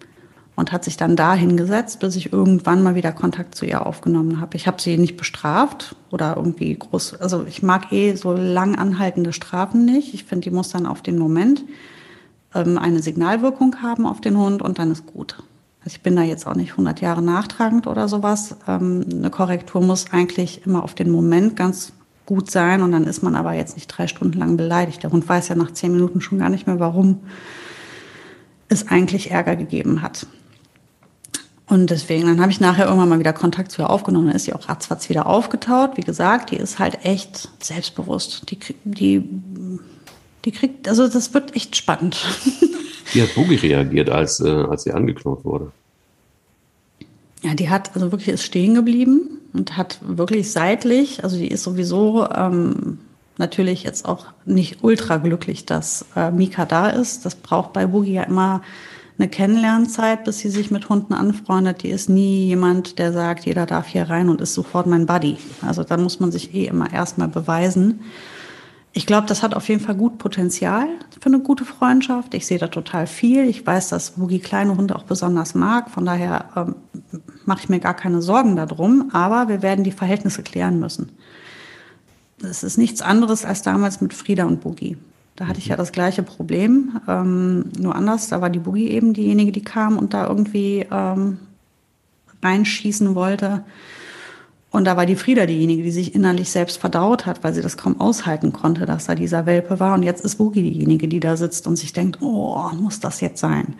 [0.55, 4.41] und hat sich dann da hingesetzt, bis ich irgendwann mal wieder Kontakt zu ihr aufgenommen
[4.41, 4.57] habe.
[4.57, 9.33] Ich habe sie nicht bestraft oder irgendwie groß, also ich mag eh so lang anhaltende
[9.33, 10.13] Strafen nicht.
[10.13, 11.63] Ich finde, die muss dann auf den Moment
[12.53, 15.37] ähm, eine Signalwirkung haben auf den Hund und dann ist gut.
[15.81, 18.55] Also ich bin da jetzt auch nicht 100 Jahre nachtragend oder sowas.
[18.67, 21.93] Ähm, eine Korrektur muss eigentlich immer auf den Moment ganz
[22.25, 25.01] gut sein und dann ist man aber jetzt nicht drei Stunden lang beleidigt.
[25.03, 27.21] Der Hund weiß ja nach zehn Minuten schon gar nicht mehr, warum
[28.67, 30.27] es eigentlich Ärger gegeben hat.
[31.69, 34.27] Und deswegen, dann habe ich nachher irgendwann mal wieder Kontakt zu ihr aufgenommen.
[34.27, 35.97] Dann ist sie auch ratzfatz wieder aufgetaut.
[35.97, 38.49] Wie gesagt, die ist halt echt selbstbewusst.
[38.49, 39.23] Die, die,
[40.45, 42.17] die kriegt, also das wird echt spannend.
[43.13, 45.71] Wie hat Boogie reagiert, als, äh, als sie angeknurrt wurde?
[47.41, 51.63] Ja, die hat also wirklich ist stehen geblieben und hat wirklich seitlich, also die ist
[51.63, 52.99] sowieso ähm,
[53.37, 57.25] natürlich jetzt auch nicht ultra glücklich, dass äh, Mika da ist.
[57.25, 58.61] Das braucht bei Boogie ja immer
[59.17, 61.83] eine Kennenlernzeit, bis sie sich mit Hunden anfreundet.
[61.83, 65.37] Die ist nie jemand, der sagt, jeder darf hier rein und ist sofort mein Buddy.
[65.61, 68.01] Also da muss man sich eh immer erstmal beweisen.
[68.99, 70.85] Ich glaube, das hat auf jeden Fall gut Potenzial
[71.21, 72.33] für eine gute Freundschaft.
[72.33, 73.47] Ich sehe da total viel.
[73.47, 75.89] Ich weiß, dass Boogie kleine Hunde auch besonders mag.
[75.89, 76.75] Von daher ähm,
[77.45, 79.09] mache ich mir gar keine Sorgen darum.
[79.13, 81.13] Aber wir werden die Verhältnisse klären müssen.
[82.39, 84.97] Das ist nichts anderes als damals mit Frieda und Boogie.
[85.37, 88.27] Da hatte ich ja das gleiche Problem, ähm, nur anders.
[88.27, 91.37] Da war die Boogie eben diejenige, die kam und da irgendwie ähm,
[92.43, 93.63] reinschießen wollte.
[94.71, 97.75] Und da war die Frieda diejenige, die sich innerlich selbst verdaut hat, weil sie das
[97.75, 99.95] kaum aushalten konnte, dass da dieser Welpe war.
[99.95, 103.39] Und jetzt ist Boogie diejenige, die da sitzt und sich denkt, oh, muss das jetzt
[103.39, 103.75] sein?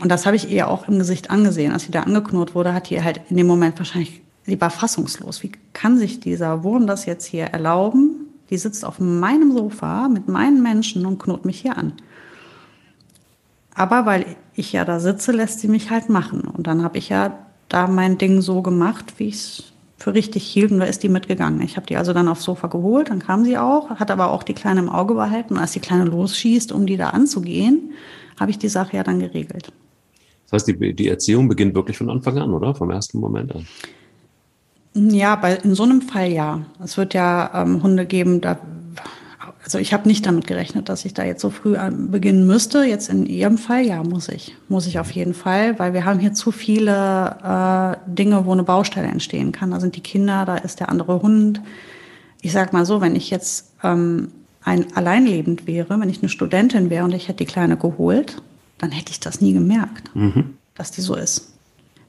[0.00, 1.72] Und das habe ich ihr auch im Gesicht angesehen.
[1.72, 5.42] Als sie da angeknurrt wurde, hat die halt in dem Moment wahrscheinlich, sie war fassungslos.
[5.42, 10.28] Wie kann sich dieser Wurm das jetzt hier erlauben, die sitzt auf meinem Sofa mit
[10.28, 11.92] meinen Menschen und knurrt mich hier an.
[13.74, 16.40] Aber weil ich ja da sitze, lässt sie mich halt machen.
[16.40, 20.44] Und dann habe ich ja da mein Ding so gemacht, wie ich es für richtig
[20.44, 20.70] hielt.
[20.70, 21.60] Und da ist die mitgegangen.
[21.60, 24.42] Ich habe die also dann aufs Sofa geholt, dann kam sie auch, hat aber auch
[24.42, 25.54] die Kleine im Auge behalten.
[25.54, 27.92] Und als die Kleine losschießt, um die da anzugehen,
[28.38, 29.72] habe ich die Sache ja dann geregelt.
[30.44, 32.74] Das heißt, die, die Erziehung beginnt wirklich von Anfang an, oder?
[32.74, 33.66] Vom ersten Moment an.
[34.94, 36.62] Ja, bei, in so einem Fall ja.
[36.82, 38.58] Es wird ja ähm, Hunde geben, da,
[39.64, 42.84] also ich habe nicht damit gerechnet, dass ich da jetzt so früh beginnen müsste.
[42.84, 44.54] Jetzt in Ihrem Fall, ja, muss ich.
[44.68, 48.62] Muss ich auf jeden Fall, weil wir haben hier zu viele äh, Dinge, wo eine
[48.62, 49.70] Baustelle entstehen kann.
[49.72, 51.60] Da sind die Kinder, da ist der andere Hund.
[52.40, 54.28] Ich sag mal so, wenn ich jetzt ähm,
[54.62, 58.40] ein alleinlebend wäre, wenn ich eine Studentin wäre und ich hätte die Kleine geholt,
[58.78, 60.54] dann hätte ich das nie gemerkt, mhm.
[60.76, 61.52] dass die so ist.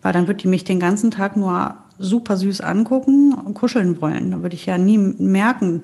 [0.02, 4.32] Weil dann würde die mich den ganzen Tag nur super süß angucken und kuscheln wollen.
[4.32, 5.82] Da würde ich ja nie merken,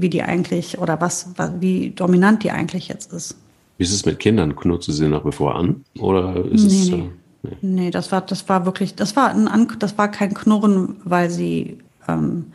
[0.00, 1.28] wie die eigentlich oder was,
[1.60, 3.36] wie dominant die eigentlich jetzt ist.
[3.78, 4.54] Wie ist es mit Kindern?
[4.54, 5.84] Knurzt du sie nach wie vor an?
[5.98, 6.90] Oder ist nee, es.
[6.90, 7.10] Nee.
[7.42, 7.56] nee.
[7.62, 11.78] nee, das war, das war wirklich, das war ein das war kein Knurren, weil sie
[12.08, 12.46] ähm,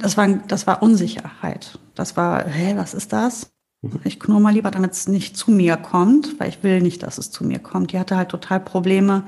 [0.00, 1.78] das war, das war Unsicherheit.
[1.94, 3.50] Das war, hä, was ist das?
[3.82, 4.00] Mhm.
[4.04, 7.18] Ich knurre mal lieber, damit es nicht zu mir kommt, weil ich will nicht, dass
[7.18, 7.92] es zu mir kommt.
[7.92, 9.24] Die hatte halt total Probleme,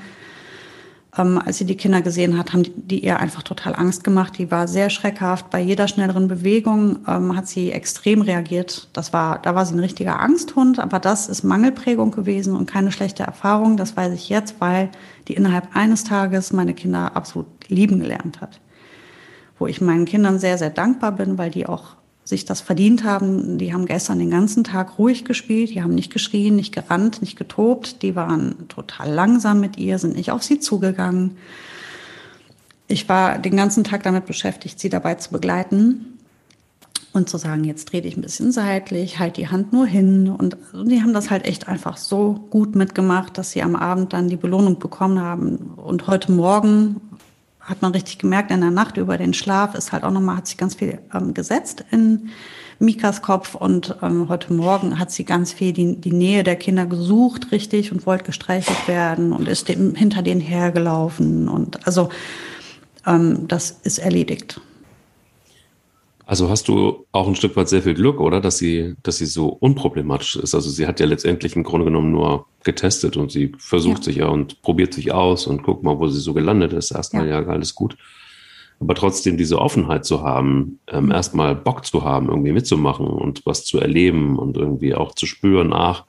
[1.17, 4.39] ähm, als sie die Kinder gesehen hat, haben die, die ihr einfach total Angst gemacht.
[4.39, 5.51] Die war sehr schreckhaft.
[5.51, 8.89] Bei jeder schnelleren Bewegung ähm, hat sie extrem reagiert.
[8.95, 12.93] Das war, da war sie ein richtiger Angsthund, aber das ist Mangelprägung gewesen und keine
[12.93, 13.77] schlechte Erfahrung.
[13.77, 14.89] Das weiß ich jetzt, weil
[15.29, 18.61] die innerhalb eines Tages meine Kinder absolut lieben gelernt hat.
[19.59, 23.59] Wo ich meinen Kindern sehr, sehr dankbar bin, weil die auch sich das verdient haben.
[23.59, 27.37] Die haben gestern den ganzen Tag ruhig gespielt, die haben nicht geschrien, nicht gerannt, nicht
[27.37, 31.37] getobt, die waren total langsam mit ihr, sind nicht auf sie zugegangen.
[32.87, 36.19] Ich war den ganzen Tag damit beschäftigt, sie dabei zu begleiten
[37.13, 40.29] und zu sagen, jetzt dreh dich ein bisschen seitlich, halt die Hand nur hin.
[40.29, 44.29] Und die haben das halt echt einfach so gut mitgemacht, dass sie am Abend dann
[44.29, 45.57] die Belohnung bekommen haben.
[45.77, 47.01] Und heute Morgen
[47.63, 50.47] hat man richtig gemerkt, in der Nacht über den Schlaf ist halt auch nochmal, hat
[50.47, 52.31] sich ganz viel ähm, gesetzt in
[52.79, 56.87] Mikas Kopf und ähm, heute Morgen hat sie ganz viel die, die Nähe der Kinder
[56.87, 62.09] gesucht, richtig, und wollte gestreichelt werden und ist dem, hinter denen hergelaufen und also
[63.07, 64.61] ähm, das ist erledigt.
[66.25, 68.41] Also hast du auch ein Stück weit sehr viel Glück, oder?
[68.41, 70.55] Dass sie, dass sie so unproblematisch ist.
[70.55, 74.05] Also sie hat ja letztendlich im Grunde genommen nur getestet und sie versucht ja.
[74.05, 76.93] sich ja und probiert sich aus und guckt mal, wo sie so gelandet ist.
[76.93, 77.97] Erstmal ja, ja alles gut.
[78.79, 81.11] Aber trotzdem diese Offenheit zu haben, ähm, mhm.
[81.13, 85.73] erstmal Bock zu haben, irgendwie mitzumachen und was zu erleben und irgendwie auch zu spüren,
[85.73, 86.05] ach,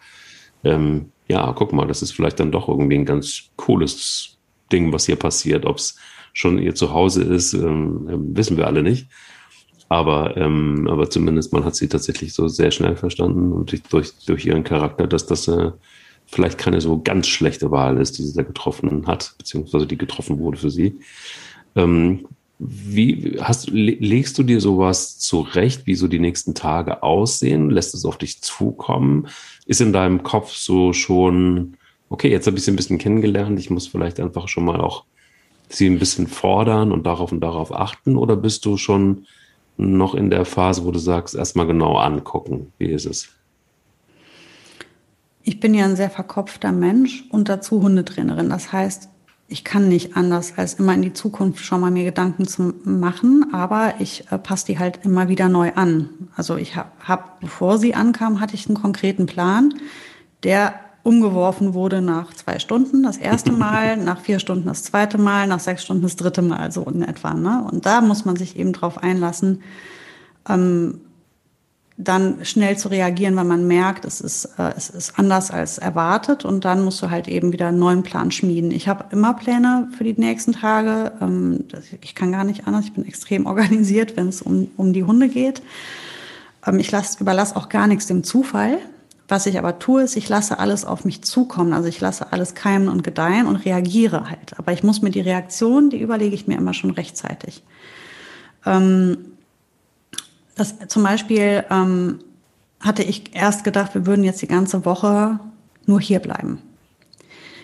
[0.64, 4.38] ähm, ja, guck mal, das ist vielleicht dann doch irgendwie ein ganz cooles
[4.72, 5.66] Ding, was hier passiert.
[5.66, 5.98] Ob es
[6.34, 9.08] schon ihr Zuhause ist, ähm, wissen wir alle nicht.
[9.90, 14.46] Aber, ähm, aber zumindest man hat sie tatsächlich so sehr schnell verstanden und durch, durch
[14.46, 15.72] ihren Charakter, dass das äh,
[16.26, 20.40] vielleicht keine so ganz schlechte Wahl ist, die sie da getroffen hat, beziehungsweise die getroffen
[20.40, 21.00] wurde für sie.
[21.76, 22.28] Ähm,
[22.60, 27.70] wie hast, legst du dir sowas zurecht, wie so die nächsten Tage aussehen?
[27.70, 29.28] Lässt es auf dich zukommen?
[29.66, 31.76] Ist in deinem Kopf so schon
[32.14, 35.04] okay, jetzt habe ich sie ein bisschen kennengelernt, ich muss vielleicht einfach schon mal auch
[35.70, 38.18] sie ein bisschen fordern und darauf und darauf achten?
[38.18, 39.26] Oder bist du schon
[39.78, 43.30] noch in der Phase, wo du sagst, erstmal genau angucken, wie ist es?
[45.44, 48.50] Ich bin ja ein sehr verkopfter Mensch und dazu Hundetrainerin.
[48.50, 49.10] Das heißt,
[49.50, 53.54] ich kann nicht anders, als immer in die Zukunft schon mal mir Gedanken zu machen,
[53.54, 56.10] aber ich äh, passe die halt immer wieder neu an.
[56.36, 59.74] Also ich habe, hab, bevor sie ankam, hatte ich einen konkreten Plan,
[60.44, 60.74] der
[61.04, 65.60] umgeworfen wurde nach zwei Stunden das erste Mal, nach vier Stunden das zweite Mal, nach
[65.60, 67.34] sechs Stunden das dritte Mal, so in etwa.
[67.34, 67.68] Ne?
[67.70, 69.62] Und da muss man sich eben drauf einlassen,
[70.50, 71.02] ähm,
[71.96, 76.44] dann schnell zu reagieren, wenn man merkt, es ist, äh, es ist anders als erwartet
[76.44, 78.72] und dann musst du halt eben wieder einen neuen Plan schmieden.
[78.72, 81.12] Ich habe immer Pläne für die nächsten Tage.
[81.22, 81.66] Ähm,
[82.02, 85.30] ich kann gar nicht anders, ich bin extrem organisiert, wenn es um, um die Hunde
[85.30, 85.62] geht.
[86.66, 88.80] Ähm, ich lass, überlasse auch gar nichts dem Zufall.
[89.28, 91.74] Was ich aber tue, ist, ich lasse alles auf mich zukommen.
[91.74, 94.58] Also ich lasse alles keimen und gedeihen und reagiere halt.
[94.60, 97.64] Aber ich muss mir die Reaktion, die überlege ich mir immer schon rechtzeitig.
[98.66, 99.18] Ähm,
[100.56, 102.20] das, zum Beispiel ähm,
[102.80, 105.40] hatte ich erst gedacht, wir würden jetzt die ganze Woche
[105.86, 106.60] nur hier bleiben.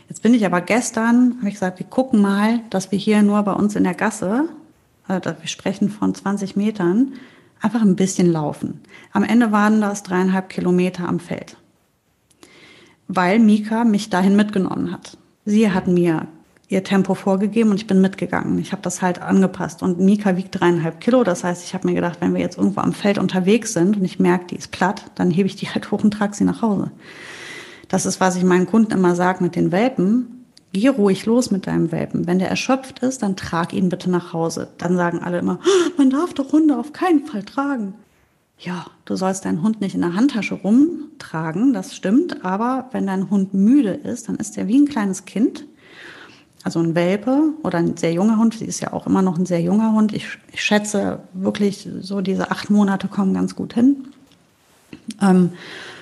[0.07, 3.43] Jetzt bin ich aber gestern, habe ich gesagt, wir gucken mal, dass wir hier nur
[3.43, 4.49] bei uns in der Gasse,
[5.07, 7.13] äh, wir sprechen von 20 Metern,
[7.61, 8.81] einfach ein bisschen laufen.
[9.11, 11.57] Am Ende waren das dreieinhalb Kilometer am Feld,
[13.07, 15.17] weil Mika mich dahin mitgenommen hat.
[15.45, 16.27] Sie hat mir
[16.69, 18.59] ihr Tempo vorgegeben und ich bin mitgegangen.
[18.59, 19.81] Ich habe das halt angepasst.
[19.81, 21.23] Und Mika wiegt dreieinhalb Kilo.
[21.23, 24.05] Das heißt, ich habe mir gedacht, wenn wir jetzt irgendwo am Feld unterwegs sind und
[24.05, 26.61] ich merke, die ist platt, dann hebe ich die halt hoch und trage sie nach
[26.61, 26.91] Hause.
[27.87, 30.38] Das ist, was ich meinen Kunden immer sage mit den Welpen.
[30.71, 32.27] Geh ruhig los mit deinem Welpen.
[32.27, 34.67] Wenn der erschöpft ist, dann trag ihn bitte nach Hause.
[34.77, 37.95] Dann sagen alle immer, oh, man darf doch Hunde auf keinen Fall tragen.
[38.59, 43.29] Ja, du sollst deinen Hund nicht in der Handtasche rumtragen, das stimmt, aber wenn dein
[43.29, 45.65] Hund müde ist, dann ist er wie ein kleines Kind.
[46.63, 49.45] Also ein Welpe oder ein sehr junger Hund, sie ist ja auch immer noch ein
[49.45, 50.13] sehr junger Hund.
[50.13, 54.09] Ich, ich schätze wirklich, so diese acht Monate kommen ganz gut hin.
[55.21, 55.51] Ähm,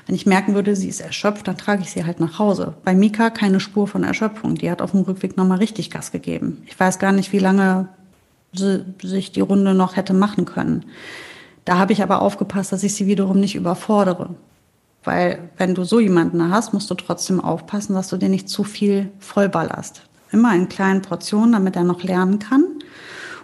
[0.07, 2.73] wenn ich merken würde, sie ist erschöpft, dann trage ich sie halt nach Hause.
[2.85, 4.55] Bei Mika keine Spur von Erschöpfung.
[4.55, 6.63] Die hat auf dem Rückweg nochmal richtig Gas gegeben.
[6.65, 7.89] Ich weiß gar nicht, wie lange
[8.53, 10.85] sie sich die Runde noch hätte machen können.
[11.65, 14.29] Da habe ich aber aufgepasst, dass ich sie wiederum nicht überfordere.
[15.03, 18.63] Weil wenn du so jemanden hast, musst du trotzdem aufpassen, dass du dir nicht zu
[18.63, 20.03] viel vollballerst.
[20.31, 22.63] Immer in kleinen Portionen, damit er noch lernen kann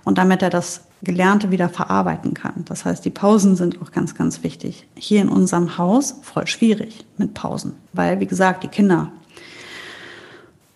[0.05, 2.65] und damit er das Gelernte wieder verarbeiten kann.
[2.65, 4.87] Das heißt, die Pausen sind auch ganz, ganz wichtig.
[4.95, 9.11] Hier in unserem Haus voll schwierig mit Pausen, weil, wie gesagt, die Kinder.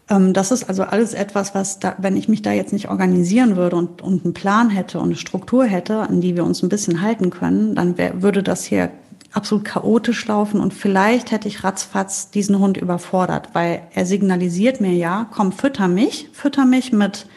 [0.10, 3.56] Ähm, das ist also alles etwas, was, da, wenn ich mich da jetzt nicht organisieren
[3.56, 6.70] würde und, und einen Plan hätte und eine Struktur hätte, an die wir uns ein
[6.70, 8.92] bisschen halten können, dann wär, würde das hier
[9.34, 14.94] absolut chaotisch laufen und vielleicht hätte ich ratzfatz diesen Hund überfordert, weil er signalisiert mir
[14.94, 17.28] ja, komm, fütter mich, fütter mich mit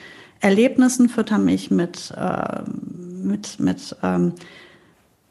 [0.40, 2.62] Erlebnissen, fütter mich mit, äh,
[3.22, 4.32] mit, mit ähm,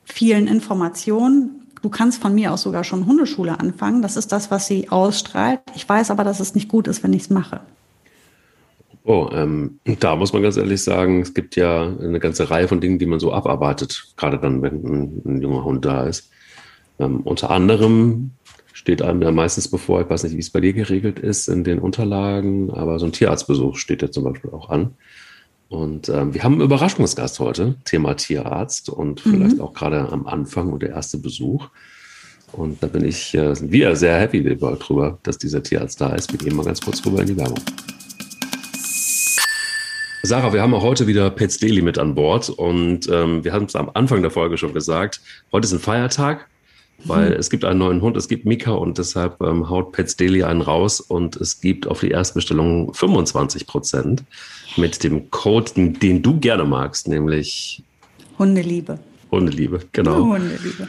[0.05, 1.67] vielen Informationen.
[1.81, 4.01] Du kannst von mir aus sogar schon Hundeschule anfangen.
[4.01, 5.61] Das ist das, was sie ausstrahlt.
[5.75, 7.61] Ich weiß aber, dass es nicht gut ist, wenn ich es mache.
[9.03, 12.81] Oh, ähm, da muss man ganz ehrlich sagen, es gibt ja eine ganze Reihe von
[12.81, 16.29] Dingen, die man so abarbeitet, gerade dann, wenn ein, ein junger Hund da ist.
[16.99, 18.31] Ähm, unter anderem
[18.79, 21.65] steht einem ja meistens bevor, ich weiß nicht, wie es bei dir geregelt ist in
[21.65, 24.95] den Unterlagen, aber so ein Tierarztbesuch steht ja zum Beispiel auch an.
[25.67, 29.31] Und ähm, wir haben einen Überraschungsgast heute, Thema Tierarzt und mhm.
[29.31, 31.67] vielleicht auch gerade am Anfang und der erste Besuch.
[32.53, 36.31] Und da bin ich äh, wir sehr happy darüber, dass dieser Tierarzt da ist.
[36.31, 37.59] Wir gehen mal ganz kurz rüber in die Werbung.
[40.23, 43.65] Sarah, wir haben auch heute wieder Pets Daily mit an Bord und ähm, wir haben
[43.65, 45.19] es am Anfang der Folge schon gesagt,
[45.51, 46.47] heute ist ein Feiertag
[47.05, 47.35] weil mhm.
[47.37, 50.61] es gibt einen neuen Hund, es gibt Mika und deshalb ähm, haut Pets Daily einen
[50.61, 54.23] raus und es gibt auf die Erstbestellung 25 Prozent
[54.77, 57.83] mit dem Code, den, den, du gerne magst, nämlich
[58.37, 58.99] Hundeliebe.
[59.31, 60.23] Hundeliebe, genau.
[60.23, 60.87] Hundeliebe.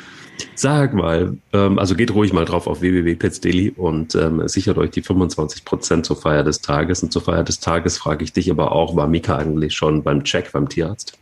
[0.55, 5.03] Sag mal, ähm, also geht ruhig mal drauf auf www.petsdaily und ähm, sichert euch die
[5.03, 7.03] 25 Prozent zur Feier des Tages.
[7.03, 10.25] Und zur Feier des Tages frage ich dich aber auch, war Mika eigentlich schon beim
[10.25, 11.18] Check beim Tierarzt?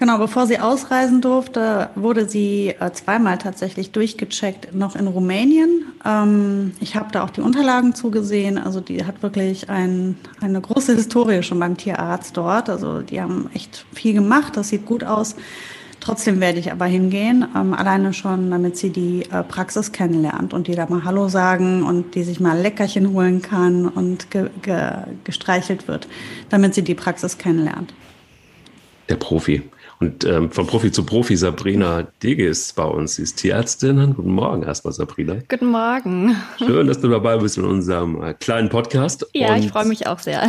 [0.00, 5.92] Genau, bevor sie ausreisen durfte, wurde sie äh, zweimal tatsächlich durchgecheckt, noch in Rumänien.
[6.06, 8.56] Ähm, ich habe da auch die Unterlagen zugesehen.
[8.56, 12.70] Also die hat wirklich ein, eine große Historie schon beim Tierarzt dort.
[12.70, 15.36] Also die haben echt viel gemacht, das sieht gut aus.
[16.00, 20.66] Trotzdem werde ich aber hingehen, ähm, alleine schon, damit sie die äh, Praxis kennenlernt und
[20.66, 24.92] die da mal Hallo sagen und die sich mal Leckerchen holen kann und ge ge
[25.24, 26.08] gestreichelt wird,
[26.48, 27.92] damit sie die Praxis kennenlernt.
[29.10, 29.62] Der Profi.
[30.00, 33.16] Und ähm, von Profi zu Profi, Sabrina Dege ist bei uns.
[33.16, 34.14] Sie ist Tierärztin.
[34.14, 35.36] Guten Morgen erstmal, Sabrina.
[35.46, 36.34] Guten Morgen.
[36.58, 39.26] Schön, dass du dabei bist in unserem äh, kleinen Podcast.
[39.34, 40.48] Ja, Und ich freue mich auch sehr.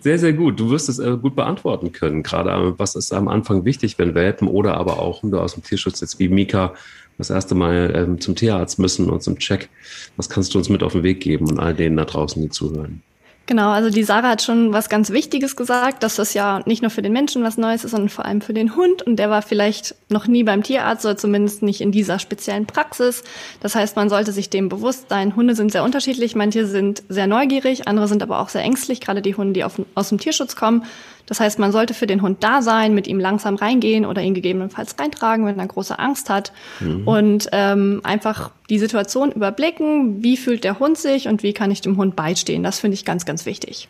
[0.00, 0.58] Sehr, sehr gut.
[0.58, 2.22] Du wirst es äh, gut beantworten können.
[2.22, 5.62] Gerade äh, was ist am Anfang wichtig, wenn Welpen oder aber auch Hunde aus dem
[5.62, 6.72] Tierschutz jetzt wie Mika
[7.18, 9.68] das erste Mal ähm, zum Tierarzt müssen und zum Check.
[10.16, 12.48] Was kannst du uns mit auf den Weg geben und all denen da draußen, die
[12.48, 13.02] zuhören?
[13.46, 16.90] Genau, also die Sarah hat schon was ganz Wichtiges gesagt, dass das ja nicht nur
[16.90, 19.02] für den Menschen was Neues ist, sondern vor allem für den Hund.
[19.02, 23.22] Und der war vielleicht noch nie beim Tierarzt oder zumindest nicht in dieser speziellen Praxis.
[23.60, 25.36] Das heißt, man sollte sich dem bewusst sein.
[25.36, 26.34] Hunde sind sehr unterschiedlich.
[26.34, 29.78] Manche sind sehr neugierig, andere sind aber auch sehr ängstlich, gerade die Hunde, die auf,
[29.94, 30.84] aus dem Tierschutz kommen.
[31.26, 34.34] Das heißt, man sollte für den Hund da sein, mit ihm langsam reingehen oder ihn
[34.34, 36.52] gegebenenfalls reintragen, wenn er große Angst hat.
[36.80, 37.08] Mhm.
[37.08, 41.80] Und ähm, einfach die Situation überblicken, wie fühlt der Hund sich und wie kann ich
[41.80, 42.62] dem Hund beistehen.
[42.62, 43.88] Das finde ich ganz, ganz wichtig.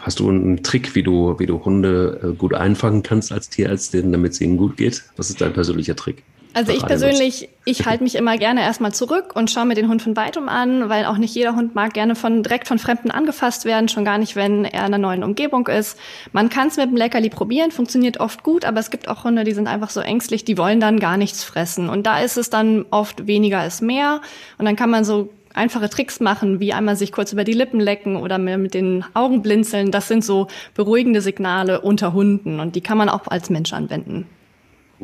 [0.00, 4.12] Hast du einen Trick, wie du, wie du Hunde äh, gut einfangen kannst als Tierärztin,
[4.12, 5.04] damit es ihnen gut geht?
[5.16, 6.22] Was ist dein persönlicher Trick?
[6.54, 10.02] Also ich persönlich, ich halte mich immer gerne erstmal zurück und schaue mir den Hund
[10.02, 13.64] von weitem an, weil auch nicht jeder Hund mag gerne von direkt von Fremden angefasst
[13.64, 15.98] werden, schon gar nicht, wenn er in einer neuen Umgebung ist.
[16.32, 19.42] Man kann es mit dem Leckerli probieren, funktioniert oft gut, aber es gibt auch Hunde,
[19.42, 21.88] die sind einfach so ängstlich, die wollen dann gar nichts fressen.
[21.88, 24.20] Und da ist es dann oft weniger ist mehr.
[24.56, 27.80] Und dann kann man so einfache Tricks machen, wie einmal sich kurz über die Lippen
[27.80, 29.90] lecken oder mit den Augen blinzeln.
[29.90, 34.26] Das sind so beruhigende Signale unter Hunden und die kann man auch als Mensch anwenden.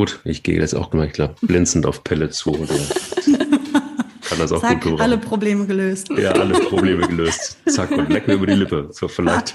[0.00, 2.52] Gut, ich gehe jetzt auch gleich klar blinzend auf Pelle zu.
[2.52, 5.02] Kann das auch Zack, gut gebrauchen.
[5.02, 6.08] alle Probleme gelöst.
[6.16, 7.58] Ja, alle Probleme gelöst.
[7.66, 8.88] Zack, und leck mir über die Lippe.
[8.92, 9.54] So vielleicht.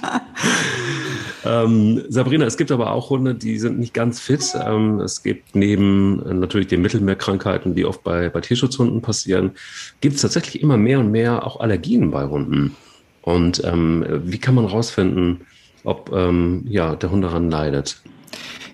[1.45, 4.53] ähm, Sabrina, es gibt aber auch Hunde, die sind nicht ganz fit.
[4.63, 9.53] Ähm, es gibt neben äh, natürlich den Mittelmeerkrankheiten, die oft bei, bei Tierschutzhunden passieren,
[9.99, 12.75] gibt es tatsächlich immer mehr und mehr auch Allergien bei Hunden.
[13.23, 15.41] Und ähm, wie kann man rausfinden,
[15.83, 18.03] ob ähm, ja, der Hund daran leidet?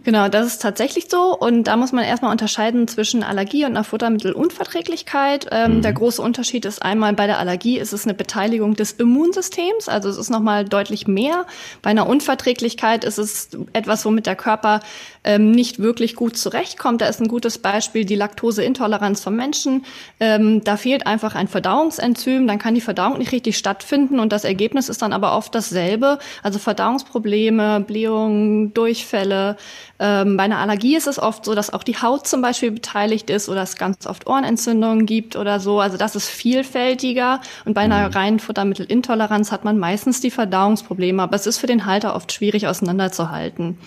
[0.03, 1.37] Genau, das ist tatsächlich so.
[1.37, 5.47] Und da muss man erstmal unterscheiden zwischen Allergie und einer Futtermittelunverträglichkeit.
[5.51, 5.81] Ähm, mhm.
[5.83, 10.09] Der große Unterschied ist einmal bei der Allergie ist es eine Beteiligung des Immunsystems, also
[10.09, 11.45] es ist nochmal deutlich mehr.
[11.83, 14.79] Bei einer Unverträglichkeit ist es etwas, womit der Körper
[15.23, 17.01] ähm, nicht wirklich gut zurechtkommt.
[17.01, 19.85] Da ist ein gutes Beispiel die Laktoseintoleranz von Menschen.
[20.19, 24.43] Ähm, da fehlt einfach ein Verdauungsenzym, dann kann die Verdauung nicht richtig stattfinden und das
[24.43, 26.19] Ergebnis ist dann aber oft dasselbe.
[26.43, 29.57] Also Verdauungsprobleme, Blähungen, Durchfälle.
[29.99, 33.29] Ähm, bei einer Allergie ist es oft so, dass auch die Haut zum Beispiel beteiligt
[33.29, 35.79] ist oder es ganz oft Ohrenentzündungen gibt oder so.
[35.79, 37.41] Also das ist vielfältiger.
[37.65, 38.13] Und bei einer mhm.
[38.13, 41.21] reinen Futtermittelintoleranz hat man meistens die Verdauungsprobleme.
[41.21, 43.77] Aber es ist für den Halter oft schwierig auseinanderzuhalten.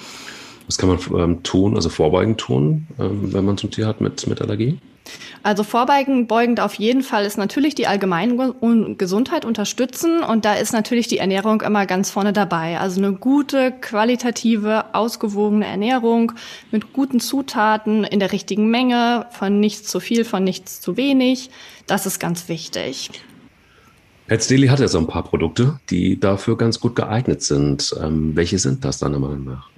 [0.67, 4.27] Was kann man ähm, tun, also vorbeugend tun, ähm, wenn man zum Tier hat mit,
[4.27, 4.79] mit Allergie?
[5.43, 8.55] Also vorbeugend auf jeden Fall ist natürlich die allgemeine
[8.97, 12.79] Gesundheit unterstützen und da ist natürlich die Ernährung immer ganz vorne dabei.
[12.81, 16.33] Also eine gute, qualitative, ausgewogene Ernährung
[16.71, 21.51] mit guten Zutaten in der richtigen Menge, von nichts zu viel, von nichts zu wenig.
[21.87, 23.11] Das ist ganz wichtig.
[24.27, 27.95] Pets Daily hat ja so ein paar Produkte, die dafür ganz gut geeignet sind.
[28.03, 29.74] Ähm, welche sind das deiner Meinung nach?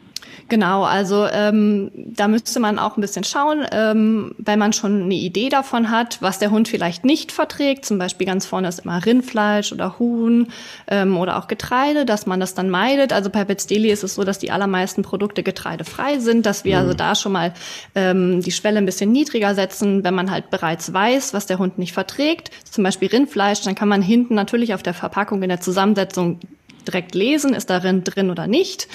[0.49, 5.15] Genau, also ähm, da müsste man auch ein bisschen schauen, ähm, wenn man schon eine
[5.15, 7.85] Idee davon hat, was der Hund vielleicht nicht verträgt.
[7.85, 10.47] Zum Beispiel ganz vorne ist immer Rindfleisch oder Huhn
[10.87, 13.13] ähm, oder auch Getreide, dass man das dann meidet.
[13.13, 16.77] Also bei Pets Deli ist es so, dass die allermeisten Produkte getreidefrei sind, dass wir
[16.77, 16.91] also mhm.
[16.91, 17.53] also da schon mal
[17.97, 21.79] ähm, die Schwelle ein bisschen niedriger setzen, wenn man halt bereits weiß, was der Hund
[21.79, 22.53] nicht verträgt.
[22.71, 26.39] Zum Beispiel Rindfleisch, dann kann man hinten natürlich auf der Verpackung in der Zusammensetzung
[26.87, 28.88] direkt lesen, ist darin drin oder nicht.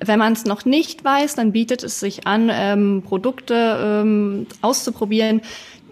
[0.00, 5.40] Wenn man es noch nicht weiß, dann bietet es sich an, ähm, Produkte ähm, auszuprobieren,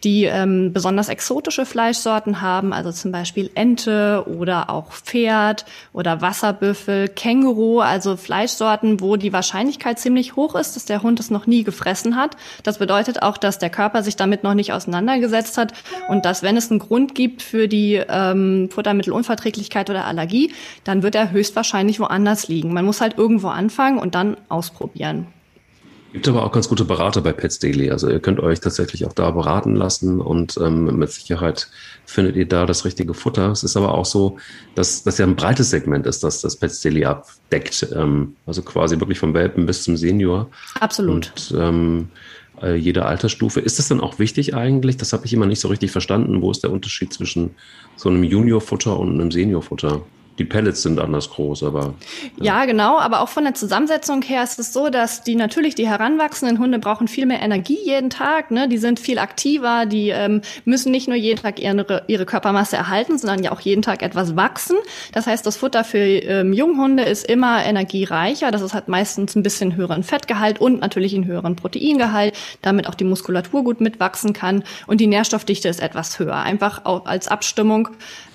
[0.05, 7.09] die ähm, besonders exotische Fleischsorten haben, also zum Beispiel Ente oder auch Pferd oder Wasserbüffel,
[7.09, 11.63] Känguru, also Fleischsorten, wo die Wahrscheinlichkeit ziemlich hoch ist, dass der Hund es noch nie
[11.63, 12.37] gefressen hat.
[12.65, 15.73] Das bedeutet auch, dass der Körper sich damit noch nicht auseinandergesetzt hat
[16.09, 20.53] und dass, wenn es einen Grund gibt für die ähm, Futtermittelunverträglichkeit oder Allergie,
[20.85, 22.73] dann wird er höchstwahrscheinlich woanders liegen.
[22.73, 25.27] Man muss halt irgendwo anfangen und dann ausprobieren.
[26.13, 27.91] Gibt aber auch ganz gute Berater bei Pets Daily.
[27.91, 31.69] Also ihr könnt euch tatsächlich auch da beraten lassen und ähm, mit Sicherheit
[32.05, 33.51] findet ihr da das richtige Futter.
[33.51, 34.37] Es ist aber auch so,
[34.75, 37.87] dass das ja ein breites Segment ist, das das Pets Daily abdeckt.
[37.95, 40.51] Ähm, also quasi wirklich vom Welpen bis zum Senior.
[40.81, 41.33] Absolut.
[41.51, 42.09] Und, ähm,
[42.63, 43.61] äh, jede Altersstufe.
[43.61, 44.99] Ist das dann auch wichtig eigentlich?
[44.99, 46.43] Das habe ich immer nicht so richtig verstanden.
[46.43, 47.55] Wo ist der Unterschied zwischen
[47.97, 50.03] so einem Juniorfutter und einem Seniorfutter?
[50.39, 51.95] Die Pellets sind anders groß, aber.
[52.37, 52.61] Ja.
[52.61, 52.65] ja.
[52.65, 56.59] genau, aber auch von der Zusammensetzung her ist es so, dass die natürlich die heranwachsenden
[56.59, 58.51] Hunde brauchen viel mehr Energie jeden Tag.
[58.51, 58.69] Ne?
[58.69, 63.19] Die sind viel aktiver, die ähm, müssen nicht nur jeden Tag ihre, ihre Körpermasse erhalten,
[63.19, 64.77] sondern ja auch jeden Tag etwas wachsen.
[65.13, 68.51] Das heißt, das Futter für ähm, Junghunde ist immer energiereicher.
[68.51, 72.95] Das ist halt meistens ein bisschen höheren Fettgehalt und natürlich einen höheren Proteingehalt, damit auch
[72.95, 74.65] die Muskulatur gut mitwachsen kann.
[74.87, 76.37] Und die Nährstoffdichte ist etwas höher.
[76.37, 77.89] Einfach auch als Abstimmung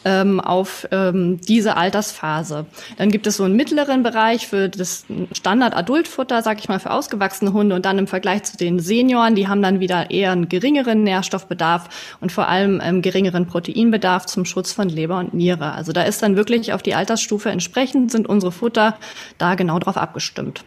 [0.08, 2.66] ähm, auf ähm, diese Altersphase.
[2.98, 7.52] Dann gibt es so einen mittleren Bereich für das Standard-Adultfutter, sag ich mal, für ausgewachsene
[7.52, 11.04] Hunde und dann im Vergleich zu den Senioren, die haben dann wieder eher einen geringeren
[11.04, 15.74] Nährstoffbedarf und vor allem ähm, geringeren Proteinbedarf zum Schutz von Leber und Niere.
[15.74, 18.98] Also da ist dann wirklich auf die Altersstufe entsprechend sind unsere Futter
[19.38, 20.64] da genau drauf abgestimmt.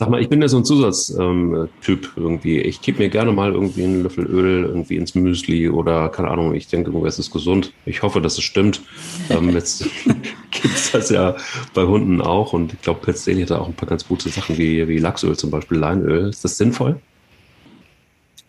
[0.00, 1.68] Sag mal, ich bin ja so ein Zusatztyp ähm,
[2.16, 2.58] irgendwie.
[2.58, 6.54] Ich kipp mir gerne mal irgendwie einen Löffel Öl irgendwie ins Müsli oder keine Ahnung,
[6.54, 7.74] ich denke, es ist gesund.
[7.84, 8.80] Ich hoffe, dass es stimmt.
[9.28, 9.84] ähm, jetzt
[10.50, 11.36] gibt es das ja
[11.74, 14.56] bei Hunden auch und ich glaube, Pet hat da auch ein paar ganz gute Sachen
[14.56, 16.30] wie, wie Lachsöl zum Beispiel, Leinöl.
[16.30, 16.98] Ist das sinnvoll?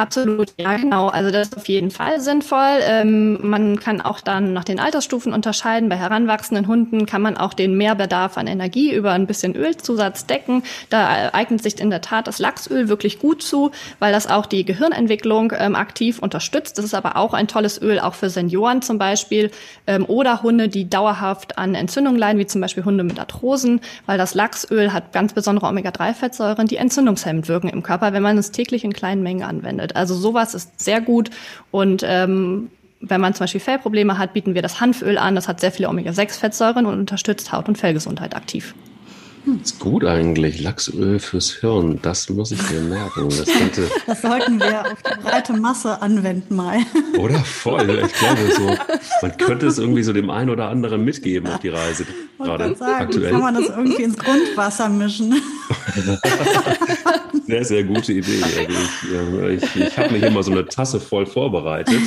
[0.01, 1.09] Absolut, ja, genau.
[1.09, 2.79] Also das ist auf jeden Fall sinnvoll.
[2.81, 5.89] Ähm, man kann auch dann nach den Altersstufen unterscheiden.
[5.89, 10.63] Bei heranwachsenden Hunden kann man auch den Mehrbedarf an Energie über ein bisschen Ölzusatz decken.
[10.89, 14.65] Da eignet sich in der Tat das Lachsöl wirklich gut zu, weil das auch die
[14.65, 16.79] Gehirnentwicklung ähm, aktiv unterstützt.
[16.79, 19.51] Das ist aber auch ein tolles Öl, auch für Senioren zum Beispiel
[19.85, 24.17] ähm, oder Hunde, die dauerhaft an Entzündungen leiden, wie zum Beispiel Hunde mit Arthrosen, weil
[24.17, 28.83] das Lachsöl hat ganz besondere Omega-3-Fettsäuren, die entzündungshemmend wirken im Körper, wenn man es täglich
[28.83, 29.90] in kleinen Mengen anwendet.
[29.95, 31.29] Also sowas ist sehr gut
[31.71, 32.69] und ähm,
[33.01, 35.33] wenn man zum Beispiel Fellprobleme hat, bieten wir das Hanföl an.
[35.35, 38.75] Das hat sehr viele Omega-6-Fettsäuren und unterstützt Haut- und Fellgesundheit aktiv.
[39.45, 40.61] Das ist gut eigentlich.
[40.61, 43.29] Lachsöl fürs Hirn, das muss ich mir merken.
[43.29, 46.79] Das, könnte das sollten wir auf die breite Masse anwenden mal.
[47.17, 48.03] Oder voll.
[48.05, 48.77] Ich glaube so,
[49.21, 52.05] man könnte es irgendwie so dem einen oder anderen mitgeben auf die Reise.
[52.37, 53.31] Gerade sagen, aktuell.
[53.31, 55.41] Kann man das irgendwie ins Grundwasser mischen?
[57.47, 58.43] sehr, sehr gute Idee.
[58.43, 61.99] Also ich, ich, ich habe mir hier mal so eine Tasse voll vorbereitet.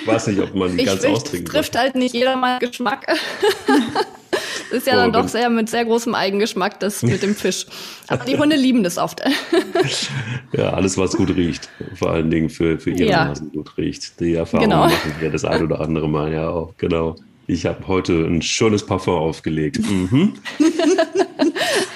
[0.00, 1.60] Ich weiß nicht, ob man die ich ganz austrinken kann.
[1.60, 3.06] trifft halt nicht jeder mal Geschmack.
[4.70, 7.66] ist ja dann doch sehr mit sehr großem Eigengeschmack, das mit dem Fisch.
[8.08, 9.22] Aber die Hunde lieben das oft.
[10.52, 11.68] ja, alles, was gut riecht.
[11.94, 13.24] Vor allen Dingen für, für ihre ja.
[13.26, 14.20] Nasen gut riecht.
[14.20, 14.84] Die Erfahrung genau.
[14.84, 16.74] machen wir das ein oder andere Mal ja auch.
[16.76, 17.16] Genau.
[17.46, 19.80] Ich habe heute ein schönes Parfum aufgelegt.
[19.88, 20.34] Mhm.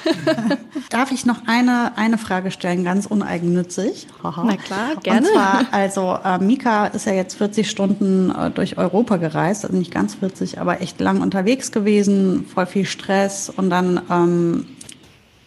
[0.91, 4.07] Darf ich noch eine, eine Frage stellen, ganz uneigennützig?
[4.23, 5.27] Na klar, gerne.
[5.27, 9.77] Und zwar, also äh, Mika ist ja jetzt 40 Stunden äh, durch Europa gereist, also
[9.77, 14.67] nicht ganz 40, aber echt lang unterwegs gewesen, voll viel Stress und dann ähm,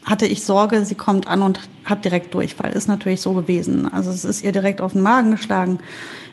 [0.06, 2.72] hatte ich Sorge, sie kommt an und hat direkt Durchfall.
[2.72, 3.91] Ist natürlich so gewesen.
[3.91, 5.80] Also es ist ihr direkt auf den Magen geschlagen.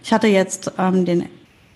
[0.04, 1.28] Ich hatte jetzt ähm, den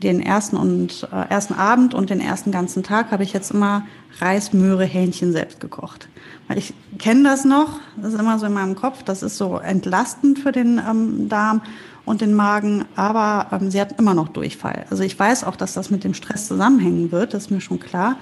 [0.03, 3.87] den ersten und äh, ersten Abend und den ersten ganzen Tag habe ich jetzt immer
[4.19, 6.09] Reis, Möhre, Hähnchen selbst gekocht.
[6.49, 9.59] Weil ich kenne das noch, das ist immer so in meinem Kopf, das ist so
[9.59, 11.63] entlastend für den ähm, Darm
[12.05, 14.87] und den Magen, aber ähm, sie hat immer noch Durchfall.
[14.91, 17.81] Also ich weiß auch, dass das mit dem Stress zusammenhängen wird, das ist mir schon
[17.81, 18.17] klar.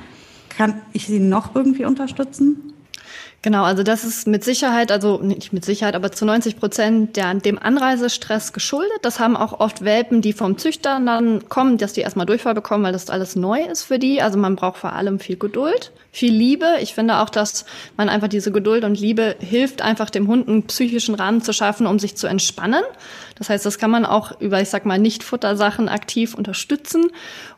[0.49, 2.74] Kann ich sie noch irgendwie unterstützen?
[3.45, 7.35] Genau, also das ist mit Sicherheit, also nicht mit Sicherheit, aber zu 90 Prozent der,
[7.35, 8.97] dem Anreisestress geschuldet.
[9.03, 12.85] Das haben auch oft Welpen, die vom Züchter dann kommen, dass die erstmal Durchfall bekommen,
[12.85, 14.23] weil das alles neu ist für die.
[14.23, 16.77] Also man braucht vor allem viel Geduld, viel Liebe.
[16.81, 17.67] Ich finde auch, dass
[17.99, 21.87] man einfach diese Geduld und Liebe hilft, einfach dem Hund einen psychischen Rahmen zu schaffen,
[21.87, 22.83] um sich zu entspannen.
[23.37, 27.11] Das heißt, das kann man auch über, ich sag mal, Nicht-Futtersachen aktiv unterstützen.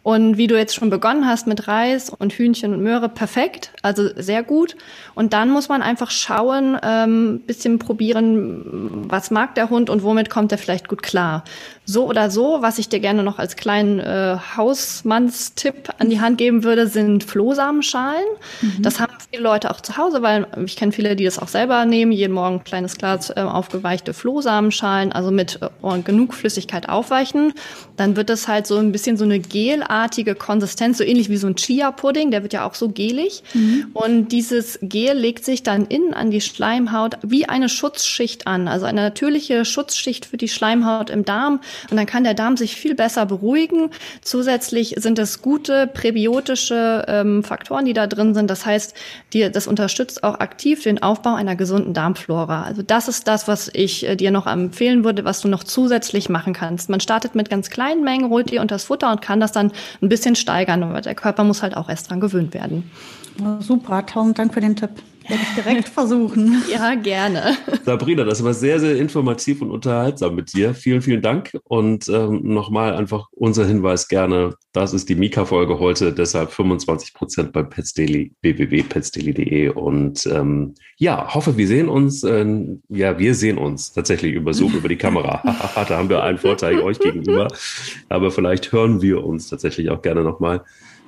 [0.03, 4.09] Und wie du jetzt schon begonnen hast mit Reis und Hühnchen und Möhre, perfekt, also
[4.17, 4.77] sehr gut.
[5.15, 10.31] Und dann muss man einfach schauen, ähm, bisschen probieren, was mag der Hund und womit
[10.31, 11.45] kommt er vielleicht gut klar.
[11.89, 16.37] So oder so, was ich dir gerne noch als kleinen äh, Hausmannstipp an die Hand
[16.37, 18.27] geben würde, sind Flohsamenschalen.
[18.61, 18.83] Mhm.
[18.83, 21.85] Das haben viele Leute auch zu Hause, weil ich kenne viele, die das auch selber
[21.85, 22.11] nehmen.
[22.11, 27.53] Jeden Morgen ein kleines Glas äh, aufgeweichte Flohsamenschalen, also mit äh, genug Flüssigkeit aufweichen.
[27.97, 31.47] Dann wird das halt so ein bisschen so eine gelartige Konsistenz, so ähnlich wie so
[31.47, 33.45] ein Chia-Pudding, der wird ja auch so gelig.
[33.55, 33.91] Mhm.
[33.95, 38.87] Und dieses Gel legt sich dann innen an die Schleimhaut wie eine Schutzschicht an, also
[38.87, 41.61] eine natürliche Schutzschicht für die Schleimhaut im Darm
[41.91, 43.91] und dann kann der Darm sich viel besser beruhigen.
[44.23, 48.51] Zusätzlich sind es gute präbiotische ähm, Faktoren, die da drin sind.
[48.51, 48.95] Das heißt,
[49.33, 52.63] die, das unterstützt auch aktiv den Aufbau einer gesunden Darmflora.
[52.63, 56.29] Also das ist das, was ich äh, dir noch empfehlen würde, was du noch zusätzlich
[56.29, 56.89] machen kannst.
[56.89, 59.73] Man startet mit ganz kleinen Mengen, holt dir unter das Futter und kann das dann
[60.03, 62.91] ein bisschen steigern, aber der Körper muss halt auch erst dran gewöhnt werden.
[63.61, 64.91] Super, tausend Dank für den Tipp.
[65.29, 66.63] Werde ich direkt versuchen.
[66.71, 67.57] Ja, gerne.
[67.85, 70.75] Sabrina, das war sehr, sehr informativ und unterhaltsam mit dir.
[70.75, 71.59] Vielen, vielen Dank.
[71.65, 74.55] Und ähm, nochmal einfach unser Hinweis gerne.
[74.73, 79.71] Das ist die Mika-Folge heute, deshalb 25 Prozent bei Petsdaily, www.petsdaily.de.
[79.71, 82.23] Und ähm, ja, hoffe, wir sehen uns.
[82.23, 82.47] Äh,
[82.89, 85.43] ja, wir sehen uns tatsächlich über Zoom, über die Kamera.
[85.75, 87.49] da haben wir einen Vorteil euch gegenüber.
[88.09, 90.63] Aber vielleicht hören wir uns tatsächlich auch gerne nochmal.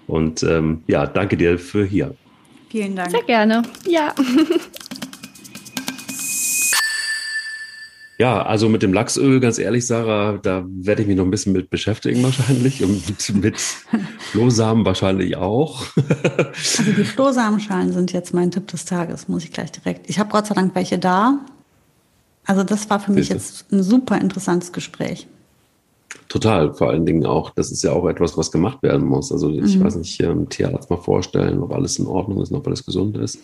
[0.08, 2.16] Und ähm, ja, danke dir für hier.
[2.70, 3.12] Vielen Dank.
[3.12, 3.62] Sehr gerne.
[3.86, 4.14] Ja.
[8.20, 11.52] Ja, also mit dem Lachsöl, ganz ehrlich, Sarah, da werde ich mich noch ein bisschen
[11.52, 13.60] mit beschäftigen wahrscheinlich und mit, mit
[14.32, 15.86] Flohsamen wahrscheinlich auch.
[15.96, 20.10] also die Flohsamenschalen sind jetzt mein Tipp des Tages, muss ich gleich direkt.
[20.10, 21.38] Ich habe Gott sei Dank welche da.
[22.44, 25.28] Also das war für mich jetzt ein super interessantes Gespräch.
[26.28, 29.32] Total, vor allen Dingen auch, das ist ja auch etwas, was gemacht werden muss.
[29.32, 29.84] Also ich mhm.
[29.84, 33.38] weiß nicht, ähm, Tierarzt mal vorstellen, ob alles in Ordnung ist, ob alles gesund ist.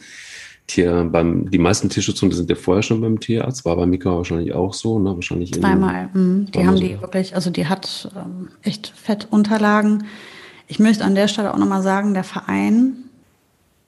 [0.67, 4.55] Tier, beim, die meisten Tierschutzhunde sind ja vorher schon beim Tierarzt, war bei Mika wahrscheinlich
[4.55, 5.15] auch so, ne?
[5.15, 6.09] Wahrscheinlich Zweimal.
[6.13, 6.47] Mhm.
[6.53, 6.83] Die haben so.
[6.83, 10.05] die wirklich, also die hat ähm, echt Fettunterlagen.
[10.67, 12.97] Ich möchte an der Stelle auch nochmal sagen, der Verein,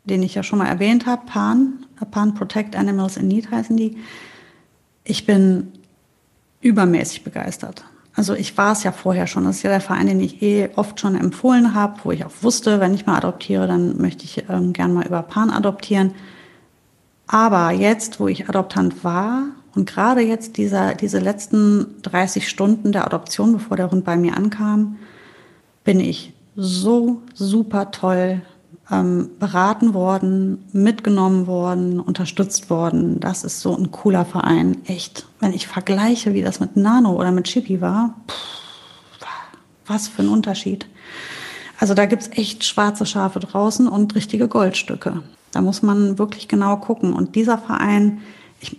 [0.04, 3.96] den ich ja schon mal erwähnt habe, PAN, PAN Protect Animals in Need heißen die.
[5.04, 5.72] Ich bin
[6.60, 7.84] übermäßig begeistert.
[8.16, 9.44] Also ich war es ja vorher schon.
[9.44, 12.32] Das ist ja der Verein, den ich eh oft schon empfohlen habe, wo ich auch
[12.40, 16.12] wusste, wenn ich mal adoptiere, dann möchte ich ähm, gern mal über Pan adoptieren.
[17.26, 19.42] Aber jetzt, wo ich Adoptant war
[19.74, 24.36] und gerade jetzt dieser, diese letzten 30 Stunden der Adoption, bevor der Hund bei mir
[24.36, 24.96] ankam,
[25.84, 28.40] bin ich so super toll
[28.90, 33.20] ähm, beraten worden, mitgenommen worden, unterstützt worden.
[33.20, 34.78] Das ist so ein cooler Verein.
[34.86, 35.26] Echt.
[35.40, 38.56] Wenn ich vergleiche, wie das mit Nano oder mit Chippy war, pff,
[39.86, 40.86] was für ein Unterschied.
[41.78, 45.22] Also da gibt's echt schwarze Schafe draußen und richtige Goldstücke.
[45.52, 47.12] Da muss man wirklich genau gucken.
[47.12, 48.20] Und dieser Verein,
[48.60, 48.78] ich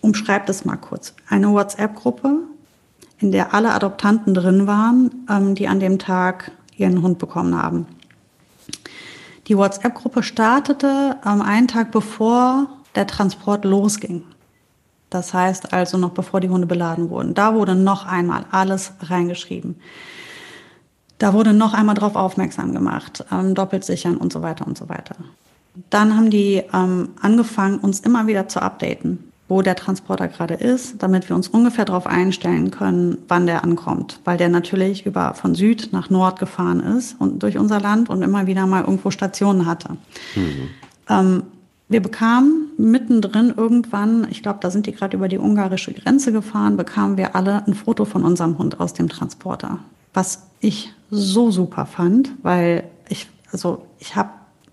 [0.00, 2.38] umschreibe das mal kurz, eine WhatsApp-Gruppe,
[3.18, 7.86] in der alle Adoptanten drin waren, ähm, die an dem Tag ihren Hund bekommen haben.
[9.52, 14.24] Die WhatsApp-Gruppe startete ähm, einen Tag bevor der Transport losging.
[15.10, 17.34] Das heißt also noch bevor die Hunde beladen wurden.
[17.34, 19.78] Da wurde noch einmal alles reingeschrieben.
[21.18, 24.88] Da wurde noch einmal darauf aufmerksam gemacht, ähm, doppelt sichern und so weiter und so
[24.88, 25.16] weiter.
[25.90, 31.02] Dann haben die ähm, angefangen, uns immer wieder zu updaten wo der Transporter gerade ist,
[31.02, 34.18] damit wir uns ungefähr darauf einstellen können, wann der ankommt.
[34.24, 38.22] Weil der natürlich über von Süd nach Nord gefahren ist und durch unser Land und
[38.22, 39.90] immer wieder mal irgendwo Stationen hatte.
[40.34, 40.70] Mhm.
[41.06, 41.42] Ähm,
[41.90, 46.78] wir bekamen mittendrin irgendwann, ich glaube, da sind die gerade über die ungarische Grenze gefahren,
[46.78, 49.80] bekamen wir alle ein Foto von unserem Hund aus dem Transporter.
[50.14, 54.30] Was ich so super fand, weil ich, also ich habe,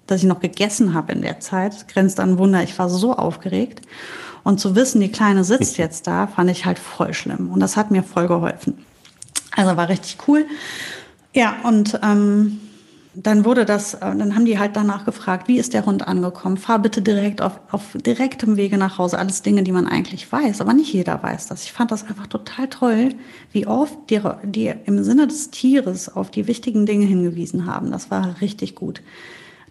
[0.08, 3.82] dass ich noch gegessen habe in der Zeit, grenzt an Wunder, ich war so aufgeregt.
[4.44, 7.52] Und zu wissen, die Kleine sitzt jetzt da, fand ich halt voll schlimm.
[7.52, 8.86] Und das hat mir voll geholfen.
[9.56, 10.46] Also war richtig cool.
[11.34, 12.60] Ja, und ähm,
[13.14, 16.58] dann wurde das, äh, dann haben die halt danach gefragt, wie ist der Hund angekommen?
[16.58, 19.18] Fahr bitte direkt auf, auf direktem Wege nach Hause.
[19.18, 21.64] Alles Dinge, die man eigentlich weiß, aber nicht jeder weiß das.
[21.64, 23.10] Ich fand das einfach total toll,
[23.52, 27.92] wie oft die, die im Sinne des Tieres auf die wichtigen Dinge hingewiesen haben.
[27.92, 29.02] Das war richtig gut.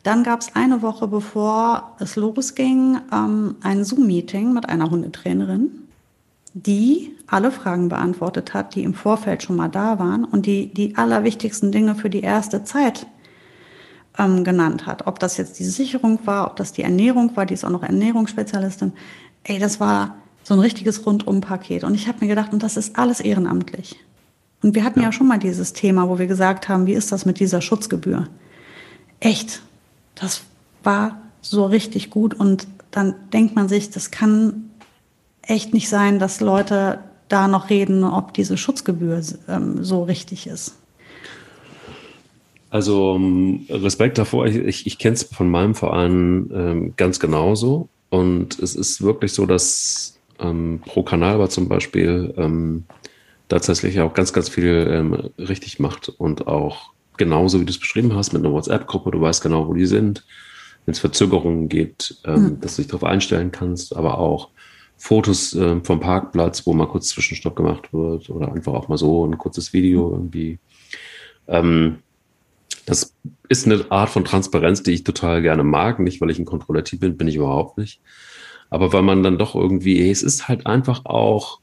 [0.09, 5.83] Dann gab es eine Woche, bevor es losging, ähm, ein Zoom-Meeting mit einer Hundetrainerin,
[6.55, 10.97] die alle Fragen beantwortet hat, die im Vorfeld schon mal da waren und die die
[10.97, 13.07] allerwichtigsten Dinge für die erste Zeit
[14.17, 15.07] ähm, genannt hat.
[15.07, 17.83] Ob das jetzt die Sicherung war, ob das die Ernährung war, die ist auch noch
[17.83, 18.95] Ernährungsspezialistin.
[19.45, 21.85] Ey, das war so ein richtiges Rundum-Paket.
[21.85, 23.97] Und ich habe mir gedacht, und das ist alles ehrenamtlich.
[24.63, 25.09] Und wir hatten ja.
[25.09, 28.27] ja schon mal dieses Thema, wo wir gesagt haben, wie ist das mit dieser Schutzgebühr?
[29.21, 29.61] Echt,
[30.21, 30.43] das
[30.83, 34.71] war so richtig gut und dann denkt man sich, das kann
[35.43, 40.77] echt nicht sein, dass Leute da noch reden, ob diese Schutzgebühr ähm, so richtig ist.
[42.71, 47.89] Also ähm, Respekt davor, ich, ich, ich kenne es von meinem Verein ähm, ganz genauso.
[48.11, 52.85] Und es ist wirklich so, dass ähm, pro Kanal war zum Beispiel ähm,
[53.49, 58.15] tatsächlich auch ganz, ganz viel ähm, richtig macht und auch genauso wie du es beschrieben
[58.15, 60.25] hast, mit einer WhatsApp-Gruppe, du weißt genau, wo die sind.
[60.87, 62.61] Wenn es Verzögerungen gibt, ähm, mhm.
[62.61, 64.51] dass du dich darauf einstellen kannst, aber auch
[64.97, 69.27] Fotos ähm, vom Parkplatz, wo mal kurz Zwischenstopp gemacht wird oder einfach auch mal so
[69.27, 70.59] ein kurzes Video irgendwie.
[71.47, 71.99] Ähm,
[72.85, 73.15] das
[73.49, 76.01] ist eine Art von Transparenz, die ich total gerne mag.
[76.01, 78.01] Nicht, weil ich ein Kontrollativ bin, bin ich überhaupt nicht.
[78.71, 81.61] Aber weil man dann doch irgendwie, es ist halt einfach auch,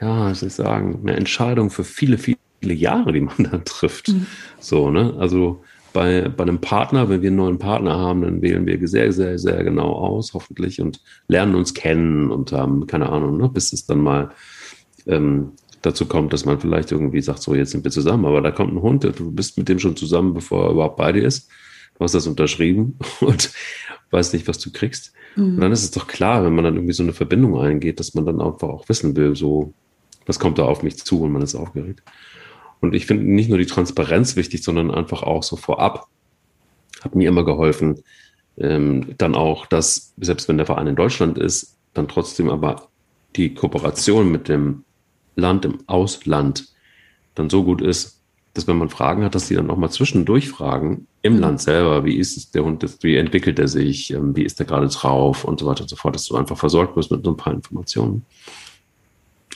[0.00, 4.08] ja, soll ich sagen, eine Entscheidung für viele, viele viele Jahre, die man dann trifft.
[4.08, 4.26] Mhm.
[4.58, 5.14] So, ne?
[5.18, 9.12] Also bei, bei einem Partner, wenn wir einen neuen Partner haben, dann wählen wir sehr,
[9.12, 13.72] sehr, sehr genau aus, hoffentlich, und lernen uns kennen und haben, keine Ahnung, ne, bis
[13.72, 14.30] es dann mal
[15.06, 18.50] ähm, dazu kommt, dass man vielleicht irgendwie sagt, so, jetzt sind wir zusammen, aber da
[18.50, 21.48] kommt ein Hund, du bist mit dem schon zusammen, bevor er überhaupt bei dir ist.
[21.96, 23.50] Du hast das unterschrieben und
[24.10, 25.14] weißt nicht, was du kriegst.
[25.34, 25.54] Mhm.
[25.54, 28.12] Und dann ist es doch klar, wenn man dann irgendwie so eine Verbindung eingeht, dass
[28.12, 29.72] man dann einfach auch wissen will, so,
[30.26, 32.02] was kommt da auf mich zu und man ist aufgeregt.
[32.80, 36.08] Und ich finde nicht nur die Transparenz wichtig, sondern einfach auch so vorab
[37.02, 38.02] hat mir immer geholfen,
[38.58, 42.88] ähm, dann auch, dass selbst wenn der Verein in Deutschland ist, dann trotzdem aber
[43.36, 44.84] die Kooperation mit dem
[45.36, 46.68] Land im Ausland
[47.34, 48.22] dann so gut ist,
[48.54, 51.40] dass wenn man Fragen hat, dass die dann auch mal zwischendurch fragen im mhm.
[51.40, 54.66] Land selber, wie ist es der Hund, wie entwickelt er sich, ähm, wie ist er
[54.66, 57.32] gerade drauf und so weiter und so fort, dass du einfach versorgt wirst mit so
[57.32, 58.24] ein paar Informationen.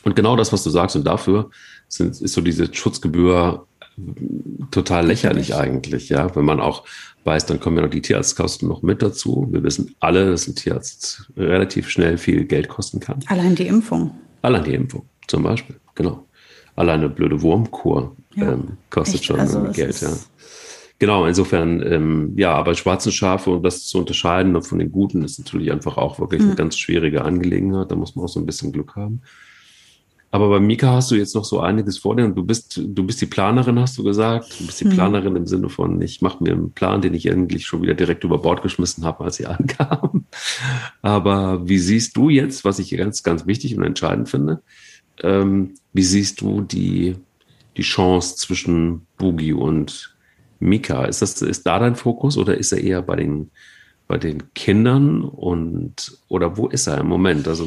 [0.05, 1.51] Und genau das, was du sagst, und dafür
[1.89, 3.67] sind, ist so diese Schutzgebühr
[4.71, 6.35] total lächerlich eigentlich, ja.
[6.35, 6.85] Wenn man auch
[7.25, 9.49] weiß, dann kommen ja noch die Tierarztkosten noch mit dazu.
[9.51, 13.21] Wir wissen alle, dass ein Tierarzt relativ schnell viel Geld kosten kann.
[13.27, 14.13] Allein die Impfung.
[14.43, 16.27] Allein die Impfung, zum Beispiel, genau.
[16.77, 19.25] Allein eine blöde Wurmkur ja, ähm, kostet echt?
[19.27, 20.13] schon also Geld, ja.
[20.99, 25.39] Genau, insofern, ähm, ja, aber schwarze Schafe, um das zu unterscheiden von den guten, ist
[25.39, 26.49] natürlich einfach auch wirklich mhm.
[26.49, 27.91] eine ganz schwierige Angelegenheit.
[27.91, 29.23] Da muss man auch so ein bisschen Glück haben.
[30.33, 33.05] Aber bei Mika hast du jetzt noch so einiges vor dir und du bist, du
[33.05, 34.61] bist die Planerin, hast du gesagt.
[34.61, 34.91] Du bist die mhm.
[34.91, 38.23] Planerin im Sinne von, ich mache mir einen Plan, den ich eigentlich schon wieder direkt
[38.23, 40.27] über Bord geschmissen habe, als sie ankam.
[41.03, 44.63] Aber wie siehst du jetzt, was ich ganz, ganz wichtig und entscheidend finde,
[45.23, 47.17] ähm, wie siehst du die,
[47.77, 50.17] die Chance zwischen Boogie und
[50.61, 51.07] Mika?
[51.07, 53.51] Ist das, ist da dein Fokus oder ist er eher bei den,
[54.07, 57.49] bei den Kindern und, oder wo ist er im Moment?
[57.49, 57.67] Also,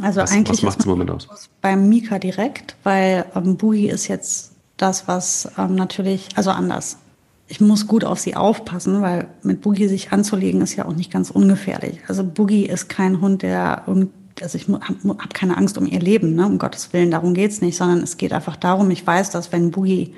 [0.00, 1.28] also was, eigentlich was macht es im Moment aus?
[1.60, 6.98] Beim Mika direkt, weil ähm, Boogie ist jetzt das, was ähm, natürlich, also anders.
[7.46, 11.12] Ich muss gut auf sie aufpassen, weil mit Boogie sich anzulegen ist ja auch nicht
[11.12, 12.00] ganz ungefährlich.
[12.08, 14.10] Also Boogie ist kein Hund, der irgendwie
[14.42, 16.46] also ich habe hab keine Angst um ihr Leben, ne?
[16.46, 19.70] um Gottes Willen, darum geht's nicht, sondern es geht einfach darum, ich weiß, dass wenn
[19.70, 20.14] Boogie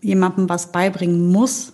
[0.00, 1.72] jemandem was beibringen muss,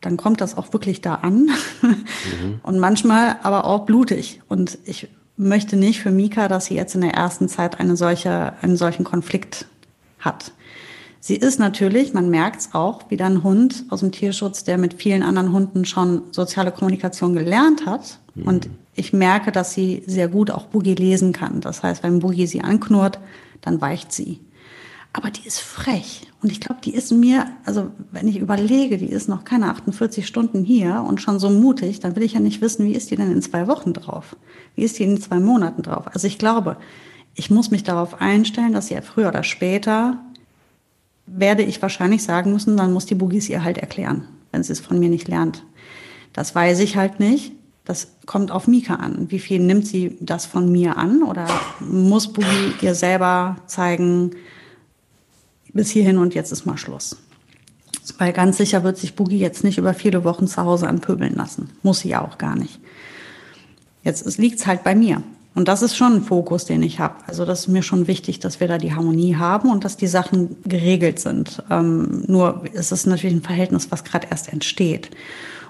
[0.00, 1.48] dann kommt das auch wirklich da an.
[1.82, 2.60] Mhm.
[2.62, 4.42] Und manchmal aber auch blutig.
[4.46, 5.08] Und ich
[5.40, 9.04] möchte nicht für Mika, dass sie jetzt in der ersten Zeit eine solche, einen solchen
[9.04, 9.66] Konflikt
[10.18, 10.52] hat.
[11.18, 14.94] Sie ist natürlich, man merkt es auch, wieder ein Hund aus dem Tierschutz, der mit
[14.94, 18.18] vielen anderen Hunden schon soziale Kommunikation gelernt hat.
[18.34, 18.42] Mhm.
[18.46, 21.60] Und ich merke, dass sie sehr gut auch Boogie lesen kann.
[21.60, 23.18] Das heißt, wenn Boogie sie anknurrt,
[23.60, 24.40] dann weicht sie.
[25.12, 26.28] Aber die ist frech.
[26.40, 30.26] Und ich glaube, die ist mir, also wenn ich überlege, die ist noch keine 48
[30.26, 33.16] Stunden hier und schon so mutig, dann will ich ja nicht wissen, wie ist die
[33.16, 34.36] denn in zwei Wochen drauf?
[34.76, 36.06] Wie ist die in zwei Monaten drauf?
[36.12, 36.76] Also ich glaube,
[37.34, 40.18] ich muss mich darauf einstellen, dass sie ja früher oder später
[41.26, 44.80] werde ich wahrscheinlich sagen müssen, dann muss die Boogies ihr halt erklären, wenn sie es
[44.80, 45.64] von mir nicht lernt.
[46.32, 47.52] Das weiß ich halt nicht.
[47.84, 49.30] Das kommt auf Mika an.
[49.30, 51.22] Wie viel nimmt sie das von mir an?
[51.22, 51.46] Oder
[51.80, 54.32] muss Boogie ihr selber zeigen,
[55.72, 57.16] bis hierhin und jetzt ist mal Schluss.
[58.18, 61.70] Weil ganz sicher wird sich Boogie jetzt nicht über viele Wochen zu Hause anpöbeln lassen.
[61.82, 62.80] Muss sie ja auch gar nicht.
[64.02, 65.22] Jetzt liegt es halt bei mir.
[65.54, 67.16] Und das ist schon ein Fokus, den ich habe.
[67.26, 70.06] Also das ist mir schon wichtig, dass wir da die Harmonie haben und dass die
[70.06, 71.62] Sachen geregelt sind.
[71.70, 75.10] Ähm, nur ist es natürlich ein Verhältnis, was gerade erst entsteht.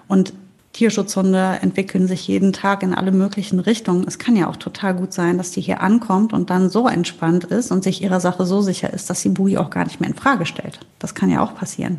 [0.07, 0.35] Und
[0.81, 4.07] Tierschutzhunde entwickeln sich jeden Tag in alle möglichen Richtungen.
[4.09, 7.45] Es kann ja auch total gut sein, dass die hier ankommt und dann so entspannt
[7.45, 10.09] ist und sich ihrer Sache so sicher ist, dass sie Bui auch gar nicht mehr
[10.09, 10.81] in Frage stellt.
[10.99, 11.99] Das kann ja auch passieren.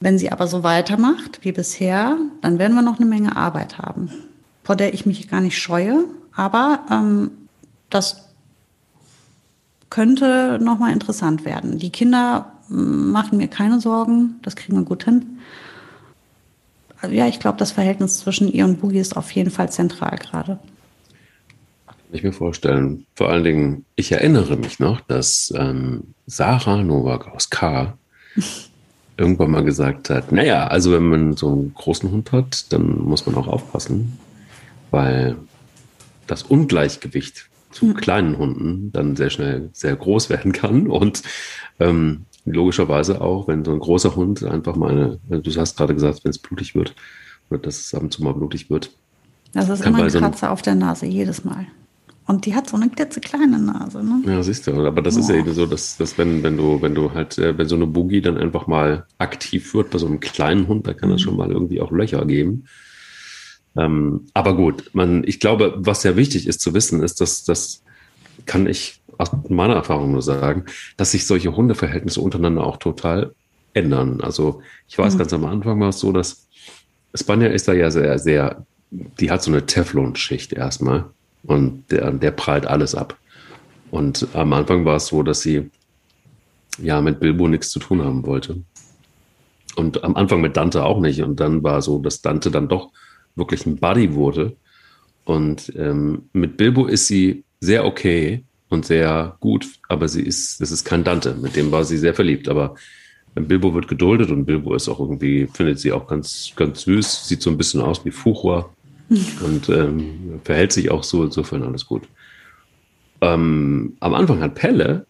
[0.00, 4.10] Wenn sie aber so weitermacht wie bisher, dann werden wir noch eine Menge Arbeit haben,
[4.64, 6.06] vor der ich mich gar nicht scheue.
[6.34, 7.30] Aber ähm,
[7.90, 8.24] das
[9.88, 11.78] könnte nochmal interessant werden.
[11.78, 15.38] Die Kinder machen mir keine Sorgen, das kriegen wir gut hin.
[17.00, 20.18] Also ja, ich glaube, das Verhältnis zwischen ihr und Boogie ist auf jeden Fall zentral
[20.18, 20.58] gerade.
[21.86, 23.06] Kann ich mir vorstellen.
[23.14, 27.96] Vor allen Dingen, ich erinnere mich noch, dass ähm, Sarah Nowak aus K.
[29.20, 33.26] irgendwann mal gesagt hat, naja, also wenn man so einen großen Hund hat, dann muss
[33.26, 34.18] man auch aufpassen,
[34.90, 35.36] weil
[36.26, 37.94] das Ungleichgewicht zu mhm.
[37.94, 41.22] kleinen Hunden dann sehr schnell sehr groß werden kann und
[41.78, 46.24] ähm, logischerweise auch, wenn so ein großer Hund einfach mal eine, du hast gerade gesagt,
[46.24, 46.94] wenn es blutig wird,
[47.50, 48.90] oder dass es ab und zu mal blutig wird.
[49.52, 51.66] Das ist immer ein Kratzer so auf der Nase, jedes Mal.
[52.26, 54.22] Und die hat so eine klitzekleine Nase, ne?
[54.24, 54.86] Ja, siehst du.
[54.86, 55.20] Aber das oh.
[55.20, 57.74] ist ja eben so, dass, dass wenn, wenn du, wenn du halt, äh, wenn so
[57.74, 61.14] eine Boogie dann einfach mal aktiv wird bei so einem kleinen Hund, da kann mhm.
[61.14, 62.66] das schon mal irgendwie auch Löcher geben.
[63.76, 67.82] Ähm, aber gut, man, ich glaube, was sehr wichtig ist zu wissen, ist, dass das
[68.46, 70.64] kann ich aus meiner Erfahrung nur sagen,
[70.96, 73.34] dass sich solche Hundeverhältnisse untereinander auch total
[73.74, 74.20] ändern.
[74.20, 75.18] Also ich weiß, mhm.
[75.18, 76.48] ganz am Anfang war es so, dass
[77.14, 81.06] Spanja ist da ja sehr, sehr, die hat so eine Teflon-Schicht erstmal
[81.42, 83.16] und der, der prallt alles ab.
[83.90, 85.70] Und am Anfang war es so, dass sie
[86.78, 88.62] ja mit Bilbo nichts zu tun haben wollte.
[89.76, 91.22] Und am Anfang mit Dante auch nicht.
[91.22, 92.90] Und dann war so, dass Dante dann doch
[93.34, 94.56] wirklich ein Buddy wurde.
[95.24, 100.70] Und ähm, mit Bilbo ist sie sehr okay und sehr gut, aber sie ist, das
[100.70, 101.34] ist kein Dante.
[101.34, 102.48] Mit dem war sie sehr verliebt.
[102.48, 102.76] Aber
[103.34, 107.42] Bilbo wird geduldet und Bilbo ist auch irgendwie, findet sie auch ganz, ganz süß, sieht
[107.42, 108.70] so ein bisschen aus wie Fuchua
[109.44, 112.02] und ähm, verhält sich auch so, insofern alles gut.
[113.20, 115.06] Ähm, am Anfang hat Pelle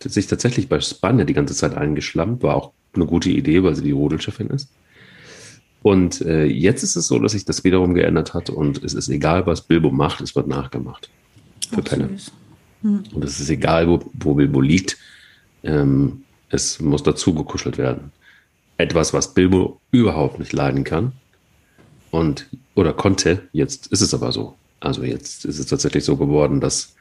[0.00, 3.82] sich tatsächlich bei Spanja die ganze Zeit eingeschlammt, war auch eine gute Idee, weil sie
[3.82, 4.68] die Rodelchefin ist.
[5.82, 9.08] Und äh, jetzt ist es so, dass sich das wiederum geändert hat und es ist
[9.08, 11.10] egal, was Bilbo macht, es wird nachgemacht.
[11.70, 12.10] Für Ach, Pelle.
[12.84, 13.02] Hm.
[13.12, 14.96] Und es ist egal, wo, wo Bilbo liegt.
[15.64, 18.12] Ähm, es muss dazu gekuschelt werden.
[18.76, 21.12] Etwas, was Bilbo überhaupt nicht leiden kann.
[22.10, 24.54] Und, oder konnte, jetzt ist es aber so.
[24.78, 26.94] Also jetzt ist es tatsächlich so geworden, dass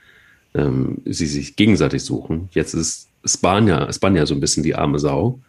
[0.55, 2.49] ähm, sie sich gegenseitig suchen.
[2.53, 5.39] Jetzt ist Spanja, Spanja so ein bisschen die arme Sau,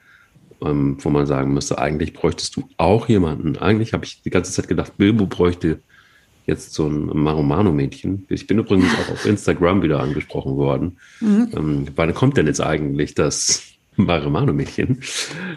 [0.61, 3.57] ähm, wo man sagen müsste, eigentlich bräuchtest du auch jemanden.
[3.57, 5.81] Eigentlich habe ich die ganze Zeit gedacht, Bilbo bräuchte
[6.47, 8.27] jetzt so ein Maromano-Mädchen.
[8.29, 10.97] Ich bin übrigens auch auf Instagram wieder angesprochen worden.
[11.21, 11.49] Mhm.
[11.55, 13.63] Ähm, wann kommt denn jetzt eigentlich das
[13.97, 15.01] Maromano-Mädchen?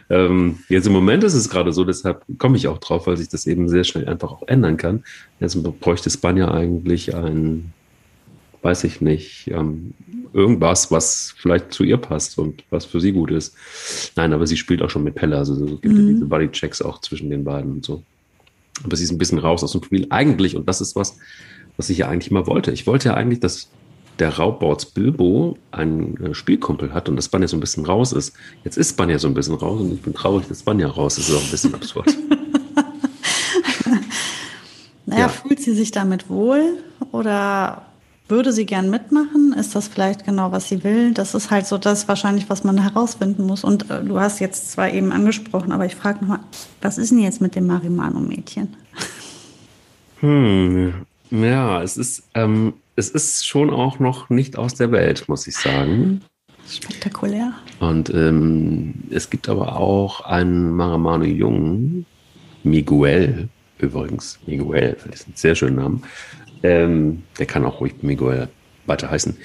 [0.10, 3.30] Ähm, jetzt im Moment ist es gerade so, deshalb komme ich auch drauf, weil sich
[3.30, 5.04] das eben sehr schnell einfach auch ändern kann.
[5.40, 7.74] Jetzt bräuchte Spanja eigentlich ein
[8.62, 9.94] weiß ich nicht, ähm,
[10.34, 13.56] irgendwas, was vielleicht zu ihr passt und was für sie gut ist.
[14.16, 16.02] Nein, aber sie spielt auch schon mit Pelle, also es gibt mhm.
[16.02, 18.04] ja diese Body-Checks auch zwischen den beiden und so.
[18.84, 20.07] Aber sie ist ein bisschen raus aus dem Spiel.
[20.09, 21.17] Eigentlich, und das ist was,
[21.78, 22.71] was ich ja eigentlich immer wollte.
[22.71, 23.69] Ich wollte ja eigentlich, dass
[24.19, 28.34] der Raubbords Bilbo einen äh, Spielkumpel hat und dass Spanja so ein bisschen raus ist.
[28.63, 31.30] Jetzt ist Spanja so ein bisschen raus und ich bin traurig, dass Spanja raus ist.
[31.30, 32.07] Das ist auch ein bisschen absurd.
[35.05, 35.30] naja, ja.
[35.30, 36.80] fühlt sie sich damit wohl
[37.11, 37.87] oder
[38.30, 39.53] würde sie gern mitmachen?
[39.57, 41.13] Ist das vielleicht genau, was sie will?
[41.13, 43.63] Das ist halt so das wahrscheinlich, was man herausfinden muss.
[43.63, 46.39] Und äh, du hast jetzt zwar eben angesprochen, aber ich frage nochmal,
[46.82, 48.75] was ist denn jetzt mit dem Marimano-Mädchen?
[50.19, 55.47] Hm, ja, es ist, ähm, es ist schon auch noch nicht aus der Welt, muss
[55.47, 56.21] ich sagen.
[56.67, 57.53] Spektakulär.
[57.80, 62.05] Und ähm, es gibt aber auch einen Marimano-Jungen,
[62.63, 63.47] Miguel,
[63.78, 66.01] übrigens, Miguel, das ist ein sehr schöner Name,
[66.64, 68.49] ähm, der kann auch ruhig Miguel
[68.86, 69.38] weiter heißen.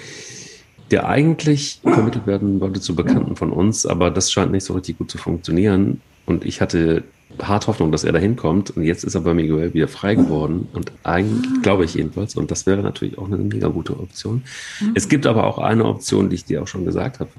[0.90, 4.98] Der eigentlich vermittelt werden wollte zu Bekannten von uns, aber das scheint nicht so richtig
[4.98, 6.00] gut zu funktionieren.
[6.26, 7.04] Und ich hatte
[7.40, 8.70] hart Hoffnung, dass er da hinkommt.
[8.70, 10.68] Und jetzt ist aber Miguel wieder frei geworden.
[10.72, 12.36] Und eigentlich glaube ich jedenfalls.
[12.36, 14.42] Und das wäre natürlich auch eine mega gute Option.
[14.80, 14.92] Mhm.
[14.94, 17.30] Es gibt aber auch eine Option, die ich dir auch schon gesagt habe.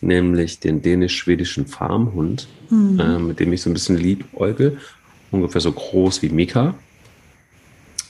[0.00, 3.00] Nämlich den dänisch-schwedischen Farmhund, mhm.
[3.00, 4.78] äh, mit dem ich so ein bisschen liebäugel.
[5.30, 6.74] Ungefähr so groß wie Mika.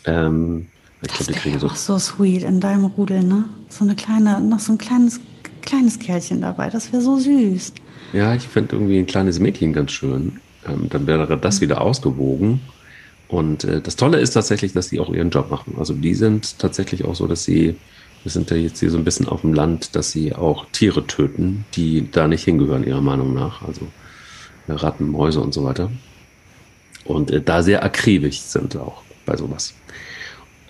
[0.04, 0.66] Ähm,
[1.02, 1.68] ich glaube, die kriegen so.
[1.68, 3.44] Auch so sweet in deinem Rudel, ne?
[3.68, 5.20] So eine kleine, noch so ein kleines,
[5.62, 6.70] kleines Kerlchen dabei.
[6.70, 7.72] Das wäre so süß.
[8.12, 10.40] Ja, ich fände irgendwie ein kleines Mädchen ganz schön.
[10.66, 11.60] Ähm, dann wäre das mhm.
[11.62, 12.60] wieder ausgewogen.
[13.28, 15.76] Und äh, das Tolle ist tatsächlich, dass die auch ihren Job machen.
[15.78, 17.76] Also die sind tatsächlich auch so, dass sie,
[18.24, 21.06] wir sind ja jetzt hier so ein bisschen auf dem Land, dass sie auch Tiere
[21.06, 23.62] töten, die da nicht hingehören, ihrer Meinung nach.
[23.62, 23.82] Also
[24.66, 25.92] äh, Ratten, Mäuse und so weiter.
[27.04, 29.74] Und äh, da sehr akribisch sind auch bei sowas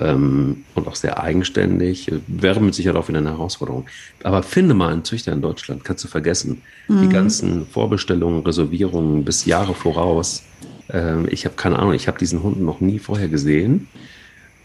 [0.01, 2.11] ähm, und auch sehr eigenständig.
[2.27, 3.87] Wäre mit Sicherheit auch wieder eine Herausforderung.
[4.23, 6.63] Aber finde mal einen Züchter in Deutschland, kannst du vergessen.
[6.89, 7.03] Mhm.
[7.03, 10.45] Die ganzen Vorbestellungen, Reservierungen bis Jahre voraus.
[10.91, 13.89] Ähm, ich habe keine Ahnung, ich habe diesen Hund noch nie vorher gesehen.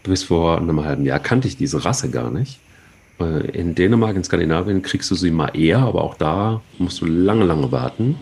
[0.02, 2.60] Bis vor einem halben Jahr kannte ich diese Rasse gar nicht.
[3.20, 7.06] Äh, in Dänemark, in Skandinavien kriegst du sie mal eher, aber auch da musst du
[7.06, 8.16] lange, lange warten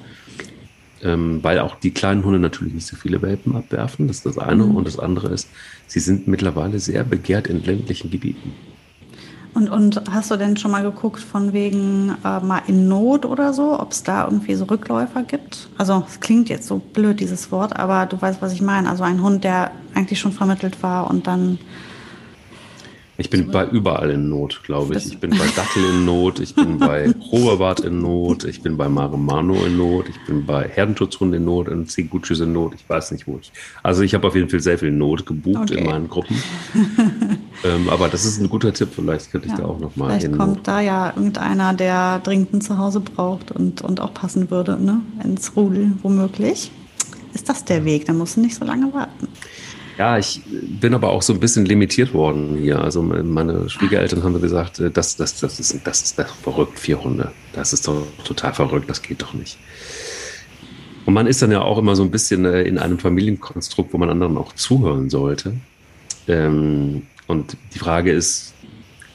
[1.02, 4.08] ähm, weil auch die kleinen Hunde natürlich nicht so viele Welpen abwerfen.
[4.08, 4.64] Das ist das eine.
[4.64, 4.76] Mhm.
[4.76, 5.48] Und das andere ist,
[5.86, 8.52] sie sind mittlerweile sehr begehrt in ländlichen Gebieten.
[9.54, 13.52] Und, und hast du denn schon mal geguckt, von wegen äh, mal in Not oder
[13.52, 15.68] so, ob es da irgendwie so Rückläufer gibt?
[15.76, 18.88] Also es klingt jetzt so blöd, dieses Wort, aber du weißt, was ich meine.
[18.88, 21.58] Also ein Hund, der eigentlich schon vermittelt war und dann
[23.18, 25.06] ich bin bei überall in Not, glaube ich.
[25.06, 28.88] Ich bin bei Dackel in Not, ich bin bei Hoherbart in Not, ich bin bei
[28.88, 33.12] Maremano in Not, ich bin bei Herdenschutzhund in Not, in Ziguchis in Not, ich weiß
[33.12, 33.52] nicht wo ich.
[33.82, 35.78] Also ich habe auf jeden Fall sehr viel Not gebucht okay.
[35.78, 36.36] in meinen Gruppen.
[37.64, 40.20] ähm, aber das ist ein guter Tipp, vielleicht könnte ich ja, da auch nochmal hin.
[40.20, 44.82] Vielleicht kommt da ja irgendeiner, der dringend ein Zuhause braucht und, und auch passen würde,
[44.82, 45.02] ne?
[45.22, 46.70] ins Rudel womöglich.
[47.34, 48.06] Ist das der Weg?
[48.06, 49.28] Da musst du nicht so lange warten.
[49.98, 52.80] Ja, ich bin aber auch so ein bisschen limitiert worden hier.
[52.80, 57.32] Also meine Schwiegereltern haben gesagt, äh, das, das, das, ist, das ist verrückt, vier Hunde.
[57.52, 59.58] Das ist doch total verrückt, das geht doch nicht.
[61.04, 63.98] Und man ist dann ja auch immer so ein bisschen äh, in einem Familienkonstrukt, wo
[63.98, 65.54] man anderen auch zuhören sollte.
[66.28, 68.54] Ähm, und die Frage ist,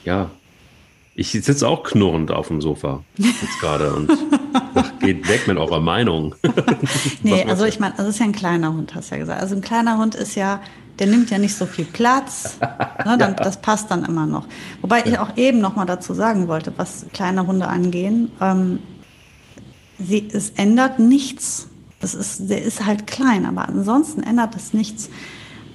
[0.04, 0.30] ja,
[1.14, 4.10] ich sitze auch knurrend auf dem Sofa jetzt gerade und
[5.14, 6.34] geht weg mit eurer Meinung.
[7.22, 9.40] nee, also ich meine, das ist ja ein kleiner Hund, hast du ja gesagt.
[9.40, 10.60] Also ein kleiner Hund ist ja,
[10.98, 12.58] der nimmt ja nicht so viel Platz.
[13.04, 13.36] Ne, dann, ja.
[13.44, 14.46] Das passt dann immer noch.
[14.82, 18.32] Wobei ich auch eben noch mal dazu sagen wollte, was kleine Hunde angehen.
[18.40, 18.80] Ähm,
[19.98, 21.68] sie, es ändert nichts.
[22.00, 25.08] Es ist, der ist halt klein, aber ansonsten ändert es nichts.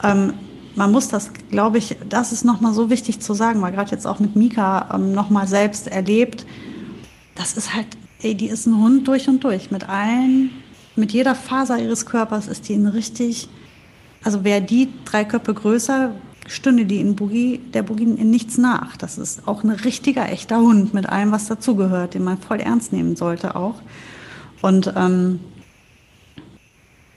[0.03, 0.33] Ähm,
[0.75, 4.05] man muss das, glaube ich, das ist nochmal so wichtig zu sagen, weil gerade jetzt
[4.05, 6.45] auch mit Mika ähm, nochmal selbst erlebt,
[7.35, 7.87] das ist halt,
[8.23, 9.69] ey, die ist ein Hund durch und durch.
[9.69, 10.49] Mit allen,
[10.95, 13.49] mit jeder Faser ihres Körpers ist die ein richtig,
[14.23, 16.13] also wäre die drei Köpfe größer,
[16.47, 18.97] stünde die in Boogie, der Boogie in nichts nach.
[18.97, 22.93] Das ist auch ein richtiger, echter Hund mit allem, was dazugehört, den man voll ernst
[22.93, 23.75] nehmen sollte auch.
[24.61, 25.39] Und ähm,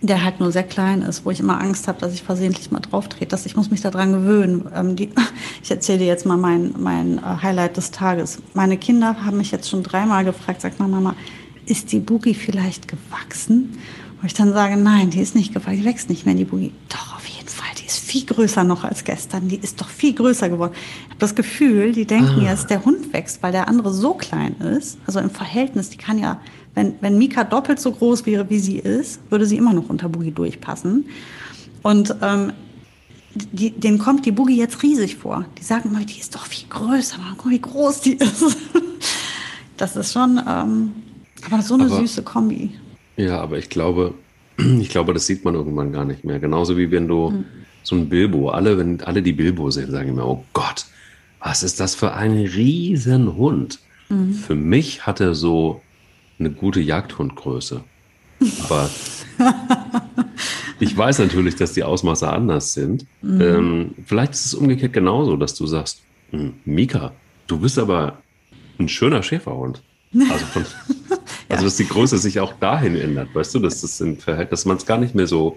[0.07, 2.81] der halt nur sehr klein ist, wo ich immer Angst habe, dass ich versehentlich mal
[2.81, 3.29] drauf trete.
[3.29, 4.69] Dass ich muss mich daran gewöhnen.
[4.75, 5.11] Ähm, die,
[5.63, 8.39] ich erzähle dir jetzt mal mein, mein äh, Highlight des Tages.
[8.55, 11.15] Meine Kinder haben mich jetzt schon dreimal gefragt, sag mal, Mama,
[11.67, 13.79] ist die Boogie vielleicht gewachsen?
[14.21, 16.73] Wo ich dann sage, nein, die ist nicht gewachsen, die wächst nicht mehr, die Boogie.
[16.89, 19.49] Doch, auf jeden Fall, die ist viel größer noch als gestern.
[19.49, 20.73] Die ist doch viel größer geworden.
[20.75, 22.51] Ich habe das Gefühl, die denken ah.
[22.51, 24.99] jetzt, der Hund wächst, weil der andere so klein ist.
[25.07, 26.41] Also im Verhältnis, die kann ja
[26.77, 30.11] wenn, wenn Mika doppelt so groß wäre, wie sie ist, würde sie immer noch unter
[30.11, 31.07] Boogie durchpassen.
[31.83, 32.53] Und ähm,
[33.35, 35.47] die, denen kommt die Boogie jetzt riesig vor.
[35.59, 38.59] Die sagen immer, die ist doch viel größer, man, guck, wie groß die ist.
[39.79, 40.93] das ist schon, ähm,
[41.51, 42.73] aber so eine aber, süße Kombi.
[43.17, 44.13] Ja, aber ich glaube,
[44.59, 46.39] ich glaube, das sieht man irgendwann gar nicht mehr.
[46.39, 47.45] Genauso wie wenn du hm.
[47.85, 50.85] so ein Bilbo, alle, wenn alle die Bilbo sehen, sagen immer, oh Gott,
[51.41, 53.79] was ist das für ein Riesenhund?
[54.09, 54.35] Mhm.
[54.35, 55.81] Für mich hat er so
[56.39, 57.83] eine gute Jagdhundgröße.
[58.65, 58.91] Aber
[60.81, 63.07] ich weiß natürlich, dass die Ausmaße anders sind.
[63.23, 63.41] Mhm.
[63.41, 67.13] Ähm, vielleicht ist es umgekehrt genauso, dass du sagst, hm, Mika,
[67.47, 68.19] du bist aber
[68.79, 69.83] ein schöner Schäferhund.
[70.13, 70.63] Also, von,
[71.11, 71.17] ja.
[71.49, 74.67] also dass die Größe sich auch dahin ändert, weißt du, dass das im Verhältnis, dass
[74.67, 75.57] man es gar nicht mehr so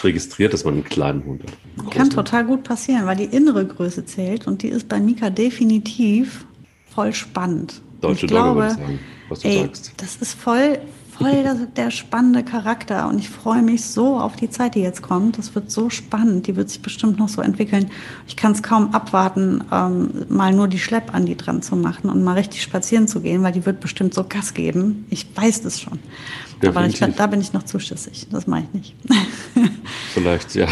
[0.00, 1.90] registriert, dass man einen kleinen Hund hat.
[1.90, 6.46] Kann total gut passieren, weil die innere Größe zählt und die ist bei Mika definitiv
[6.88, 7.82] voll spannend.
[8.00, 8.98] Deutsche ich Dogge, würde ich sagen
[9.28, 9.92] was du Ey, sagst.
[9.96, 10.78] Das ist voll,
[11.16, 11.44] voll
[11.76, 15.38] der, spannende Charakter und ich freue mich so auf die Zeit, die jetzt kommt.
[15.38, 17.90] Das wird so spannend, die wird sich bestimmt noch so entwickeln.
[18.26, 22.10] Ich kann es kaum abwarten, ähm, mal nur die Schlepp an die dran zu machen
[22.10, 25.06] und mal richtig spazieren zu gehen, weil die wird bestimmt so Gas geben.
[25.10, 25.98] Ich weiß das schon.
[26.62, 27.02] Definitiv.
[27.02, 28.28] Aber ich, da bin ich noch zuschüssig.
[28.30, 28.94] Das mache ich nicht.
[30.12, 30.68] Vielleicht, ja.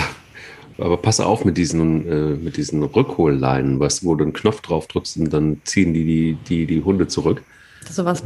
[0.79, 4.87] Aber pass auf mit diesen, äh, mit diesen Rückholleinen, weißt, wo du einen Knopf drauf
[4.87, 7.43] drückst und dann ziehen die die, die, die Hunde zurück.
[7.89, 8.23] Sowas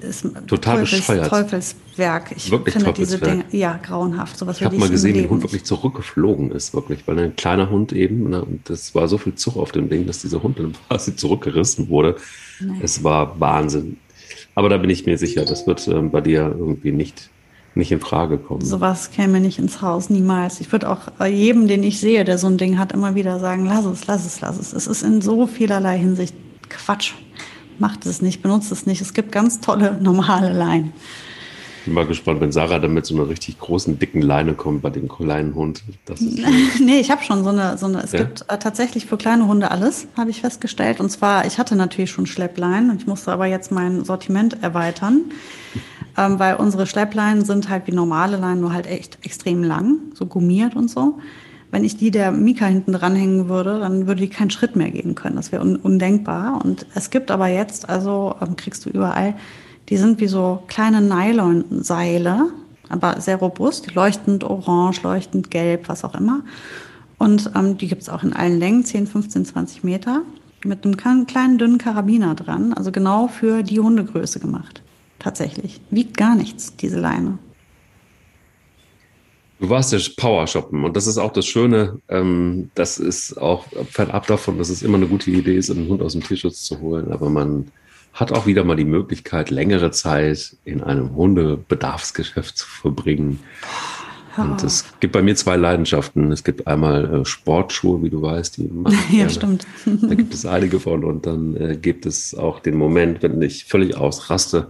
[0.00, 1.28] ist total Teufels, bescheuert.
[1.28, 2.32] Teufelswerk.
[2.36, 4.38] Ich wirklich finde diese Dinge, ja, grauenhaft.
[4.38, 7.70] Sowas ich habe mal gesehen, wie ein Hund wirklich zurückgeflogen ist, wirklich, weil ein kleiner
[7.70, 10.58] Hund eben, ne, und das war so viel Zug auf dem Ding, dass dieser Hund
[10.58, 12.16] dann quasi zurückgerissen wurde.
[12.60, 12.80] Nein.
[12.82, 13.98] Es war Wahnsinn.
[14.54, 17.30] Aber da bin ich mir sicher, das wird äh, bei dir irgendwie nicht,
[17.74, 18.64] nicht in Frage kommen.
[18.64, 20.60] Sowas käme nicht ins Haus, niemals.
[20.60, 23.66] Ich würde auch jedem, den ich sehe, der so ein Ding hat, immer wieder sagen,
[23.66, 24.72] lass es, lass es, lass es.
[24.72, 26.34] Es ist in so vielerlei Hinsicht
[26.68, 27.14] Quatsch
[27.80, 29.00] macht es nicht, benutzt es nicht.
[29.00, 30.92] Es gibt ganz tolle normale Leinen.
[31.78, 34.80] Ich bin mal gespannt, wenn Sarah dann mit so einer richtig großen, dicken Leine kommt
[34.80, 35.82] bei dem kleinen Hund.
[36.80, 38.20] nee, ich habe schon so eine, so eine es ja?
[38.20, 40.98] gibt äh, tatsächlich für kleine Hunde alles, habe ich festgestellt.
[40.98, 45.24] Und zwar, ich hatte natürlich schon Schleppleinen und ich musste aber jetzt mein Sortiment erweitern,
[46.16, 50.24] ähm, weil unsere Schleppleinen sind halt wie normale Leinen, nur halt echt extrem lang, so
[50.24, 51.18] gummiert und so
[51.74, 55.16] wenn ich die der Mika hinten dranhängen würde, dann würde die keinen Schritt mehr gehen
[55.16, 55.34] können.
[55.34, 56.64] Das wäre un undenkbar.
[56.64, 59.34] Und es gibt aber jetzt, also ähm, kriegst du überall,
[59.88, 62.50] die sind wie so kleine Nylonseile,
[62.90, 66.44] aber sehr robust, leuchtend orange, leuchtend gelb, was auch immer.
[67.18, 70.22] Und ähm, die gibt es auch in allen Längen, 10, 15, 20 Meter,
[70.64, 70.96] mit einem
[71.26, 74.80] kleinen, dünnen Karabiner dran, also genau für die Hundegröße gemacht.
[75.18, 75.80] Tatsächlich.
[75.90, 77.38] Wiegt gar nichts, diese Leine.
[79.64, 81.98] Du warst ja Power shoppen und das ist auch das Schöne.
[82.10, 86.02] Ähm, das ist auch fernab davon, dass es immer eine gute Idee ist, einen Hund
[86.02, 87.10] aus dem Tierschutz zu holen.
[87.10, 87.68] Aber man
[88.12, 93.40] hat auch wieder mal die Möglichkeit, längere Zeit in einem Hundebedarfsgeschäft zu verbringen.
[94.36, 96.30] Und es gibt bei mir zwei Leidenschaften.
[96.30, 99.66] Es gibt einmal äh, Sportschuhe, wie du weißt, die machen Ja, stimmt.
[99.86, 101.04] Da gibt es einige von.
[101.04, 104.68] Und dann äh, gibt es auch den Moment, wenn ich völlig ausraste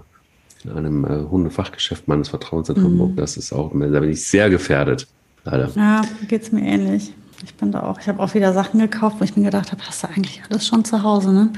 [0.64, 3.12] in einem äh, Hundefachgeschäft meines Vertrauens in Hamburg.
[3.12, 3.16] Mhm.
[3.16, 5.06] Das ist auch, da bin ich sehr gefährdet,
[5.44, 5.70] leider.
[5.76, 7.12] Ja, geht es mir ähnlich.
[7.44, 9.82] Ich bin da auch, ich habe auch wieder Sachen gekauft, wo ich mir gedacht habe,
[9.86, 11.52] hast du eigentlich alles schon zu Hause, ne?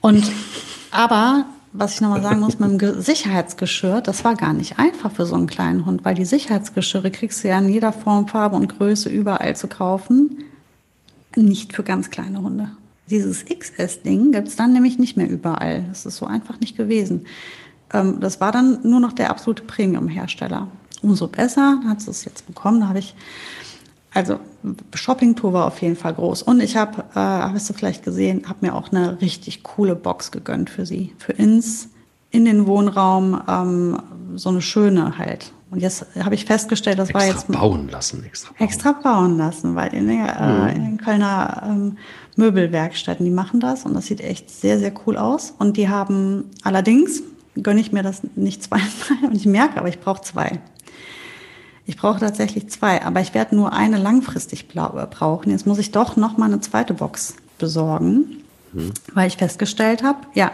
[0.00, 0.30] Und
[0.90, 5.26] aber was ich nochmal sagen muss, mit dem Sicherheitsgeschirr, das war gar nicht einfach für
[5.26, 8.78] so einen kleinen Hund, weil die Sicherheitsgeschirre kriegst du ja in jeder Form, Farbe und
[8.78, 10.44] Größe überall zu kaufen.
[11.34, 12.70] Nicht für ganz kleine Hunde.
[13.10, 15.84] Dieses XS-Ding gibt es dann nämlich nicht mehr überall.
[15.88, 17.26] Das ist so einfach nicht gewesen.
[17.94, 20.68] Ähm, das war dann nur noch der absolute Premium-Hersteller.
[21.02, 22.80] Umso besser hat es jetzt bekommen.
[22.80, 23.14] Da habe ich
[24.14, 24.38] also
[24.94, 26.42] Shoppingtour war auf jeden Fall groß.
[26.42, 30.30] Und ich habe, äh, hast du vielleicht gesehen, habe mir auch eine richtig coole Box
[30.30, 31.12] gegönnt für sie.
[31.18, 31.88] Für ins,
[32.30, 33.98] in den Wohnraum ähm,
[34.36, 35.52] so eine schöne halt.
[35.70, 37.50] Und jetzt habe ich festgestellt, das extra war jetzt.
[37.50, 38.68] bauen lassen, extra bauen.
[38.68, 40.76] Extra bauen lassen, weil in, der, äh, mhm.
[40.76, 41.98] in den Kölner ähm,
[42.36, 45.52] Möbelwerkstätten, die machen das und das sieht echt sehr, sehr cool aus.
[45.58, 47.24] Und die haben allerdings,
[47.62, 48.88] gönne ich mir das nicht zweimal
[49.22, 50.60] und ich merke, aber ich brauche zwei.
[51.86, 55.50] Ich brauche tatsächlich zwei, aber ich werde nur eine langfristig brauchen.
[55.50, 58.42] Jetzt muss ich doch noch mal eine zweite Box besorgen,
[58.72, 58.92] mhm.
[59.12, 60.50] weil ich festgestellt habe, ja,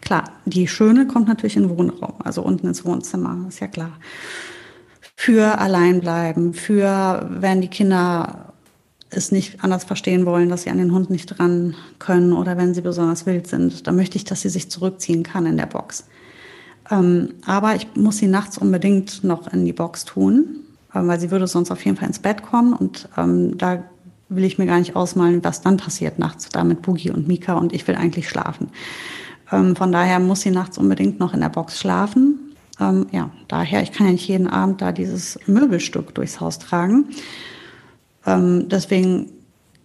[0.00, 3.92] klar, die schöne kommt natürlich in den Wohnraum, also unten ins Wohnzimmer, ist ja klar.
[5.16, 8.52] Für Alleinbleiben, für wenn die Kinder
[9.10, 12.74] es nicht anders verstehen wollen, dass sie an den Hund nicht dran können oder wenn
[12.74, 16.04] sie besonders wild sind, dann möchte ich, dass sie sich zurückziehen kann in der Box.
[16.90, 20.60] Ähm, aber ich muss sie nachts unbedingt noch in die Box tun,
[20.94, 23.82] ähm, weil sie würde sonst auf jeden Fall ins Bett kommen und ähm, da
[24.28, 27.54] will ich mir gar nicht ausmalen, was dann passiert nachts da mit Boogie und Mika
[27.54, 28.68] und ich will eigentlich schlafen.
[29.52, 32.38] Ähm, von daher muss sie nachts unbedingt noch in der Box schlafen.
[32.80, 37.06] Ähm, ja, daher, ich kann ja nicht jeden Abend da dieses Möbelstück durchs Haus tragen.
[38.26, 39.30] Ähm, deswegen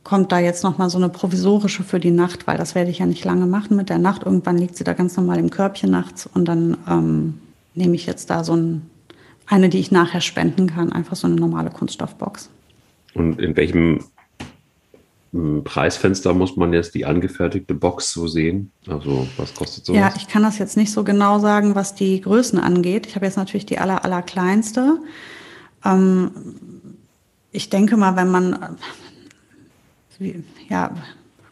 [0.09, 2.97] kommt da jetzt noch mal so eine provisorische für die Nacht, weil das werde ich
[2.97, 4.23] ja nicht lange machen mit der Nacht.
[4.23, 7.39] Irgendwann liegt sie da ganz normal im Körbchen nachts und dann ähm,
[7.75, 8.89] nehme ich jetzt da so ein
[9.49, 12.49] eine, die ich nachher spenden kann, einfach so eine normale Kunststoffbox.
[13.15, 14.05] Und in welchem
[15.31, 18.71] hm, Preisfenster muss man jetzt die angefertigte Box so sehen?
[18.87, 19.99] Also was kostet sowas?
[19.99, 23.07] Ja, ich kann das jetzt nicht so genau sagen, was die Größen angeht.
[23.07, 24.99] Ich habe jetzt natürlich die aller, aller kleinste.
[25.83, 26.29] Ähm,
[27.51, 28.77] ich denke mal, wenn man,
[30.67, 30.91] ja,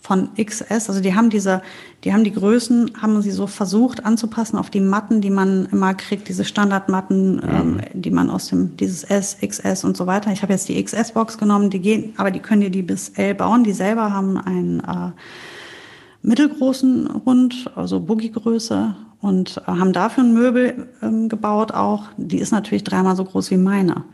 [0.07, 0.89] von XS.
[0.89, 1.61] Also die haben diese,
[2.05, 5.93] die haben die Größen, haben sie so versucht anzupassen auf die Matten, die man immer
[5.93, 10.31] kriegt, diese Standardmatten, ähm, die man aus dem, dieses S, XS und so weiter.
[10.31, 13.35] Ich habe jetzt die XS-Box genommen, die gehen, aber die können dir die bis L
[13.35, 13.65] bauen.
[13.65, 15.11] Die selber haben einen äh,
[16.21, 22.05] mittelgroßen Hund, also Boogie-Größe und äh, haben dafür ein Möbel ähm, gebaut auch.
[22.15, 24.05] Die ist natürlich dreimal so groß wie meine.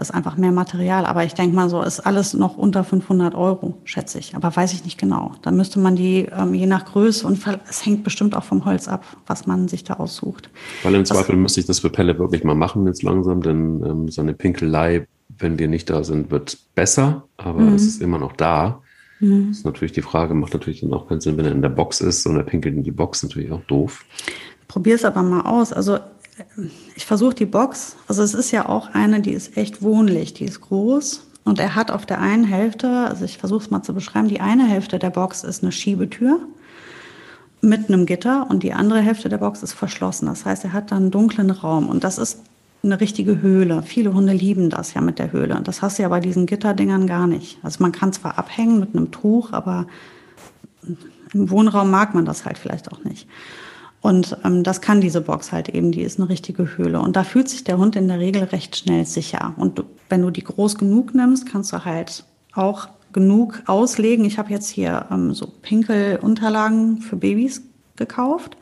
[0.00, 1.04] Ist einfach mehr Material.
[1.04, 4.34] Aber ich denke mal so, ist alles noch unter 500 Euro, schätze ich.
[4.34, 5.32] Aber weiß ich nicht genau.
[5.42, 7.38] Da müsste man die ähm, je nach Größe und
[7.68, 10.50] es hängt bestimmt auch vom Holz ab, was man sich da aussucht.
[10.82, 14.08] Weil im Zweifel müsste ich das für Pelle wirklich mal machen jetzt langsam, denn ähm,
[14.08, 15.06] so eine Pinkelei,
[15.38, 17.74] wenn wir nicht da sind, wird besser, aber mhm.
[17.74, 18.82] es ist immer noch da.
[19.20, 19.48] Mhm.
[19.48, 21.68] Das ist natürlich die Frage, macht natürlich dann auch keinen Sinn, wenn er in der
[21.68, 24.04] Box ist und er pinkelt in die Box, natürlich auch doof.
[24.66, 25.72] Probier es aber mal aus.
[25.72, 25.98] Also
[26.94, 30.44] ich versuche die Box, also es ist ja auch eine, die ist echt wohnlich, die
[30.44, 31.26] ist groß.
[31.44, 34.40] Und er hat auf der einen Hälfte, also ich versuche es mal zu beschreiben, die
[34.40, 36.40] eine Hälfte der Box ist eine Schiebetür
[37.62, 40.26] mit einem Gitter und die andere Hälfte der Box ist verschlossen.
[40.26, 42.42] Das heißt, er hat da einen dunklen Raum und das ist
[42.82, 43.82] eine richtige Höhle.
[43.82, 45.60] Viele Hunde lieben das ja mit der Höhle.
[45.64, 47.58] Das hast du ja bei diesen Gitterdingern gar nicht.
[47.62, 49.86] Also man kann zwar abhängen mit einem Tuch, aber
[51.34, 53.28] im Wohnraum mag man das halt vielleicht auch nicht.
[54.00, 57.00] Und ähm, das kann diese Box halt eben, die ist eine richtige Höhle.
[57.00, 59.54] Und da fühlt sich der Hund in der Regel recht schnell sicher.
[59.56, 62.24] Und du, wenn du die groß genug nimmst, kannst du halt
[62.54, 64.24] auch genug auslegen.
[64.24, 67.62] Ich habe jetzt hier ähm, so Pinkelunterlagen für Babys
[67.96, 68.56] gekauft.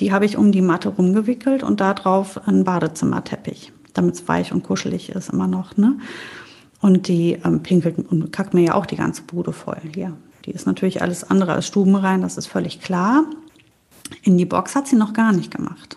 [0.00, 4.52] Die habe ich um die Matte rumgewickelt und da drauf einen Badezimmerteppich, damit es weich
[4.52, 5.76] und kuschelig ist immer noch.
[5.76, 5.98] Ne?
[6.80, 10.16] Und die ähm, pinkelt und kackt mir ja auch die ganze Bude voll hier.
[10.46, 13.24] Die ist natürlich alles andere als stubenrein, das ist völlig klar.
[14.22, 15.96] In die Box hat sie noch gar nicht gemacht.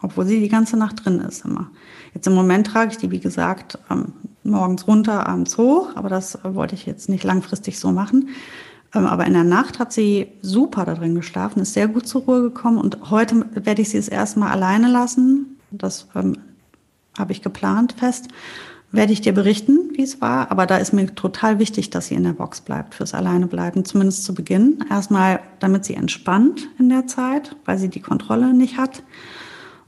[0.00, 1.70] Obwohl sie die ganze Nacht drin ist immer.
[2.14, 4.12] Jetzt im Moment trage ich die, wie gesagt, ähm,
[4.42, 5.90] morgens runter, abends hoch.
[5.94, 8.30] Aber das äh, wollte ich jetzt nicht langfristig so machen.
[8.94, 12.22] Ähm, aber in der Nacht hat sie super da drin geschlafen, ist sehr gut zur
[12.22, 12.78] Ruhe gekommen.
[12.78, 15.58] Und heute werde ich sie das erste Mal alleine lassen.
[15.70, 16.38] Das ähm,
[17.16, 18.28] habe ich geplant fest
[18.92, 20.50] werde ich dir berichten, wie es war.
[20.50, 24.24] Aber da ist mir total wichtig, dass sie in der Box bleibt, fürs Alleinebleiben, zumindest
[24.24, 24.84] zu Beginn.
[24.90, 29.02] Erstmal, damit sie entspannt in der Zeit, weil sie die Kontrolle nicht hat.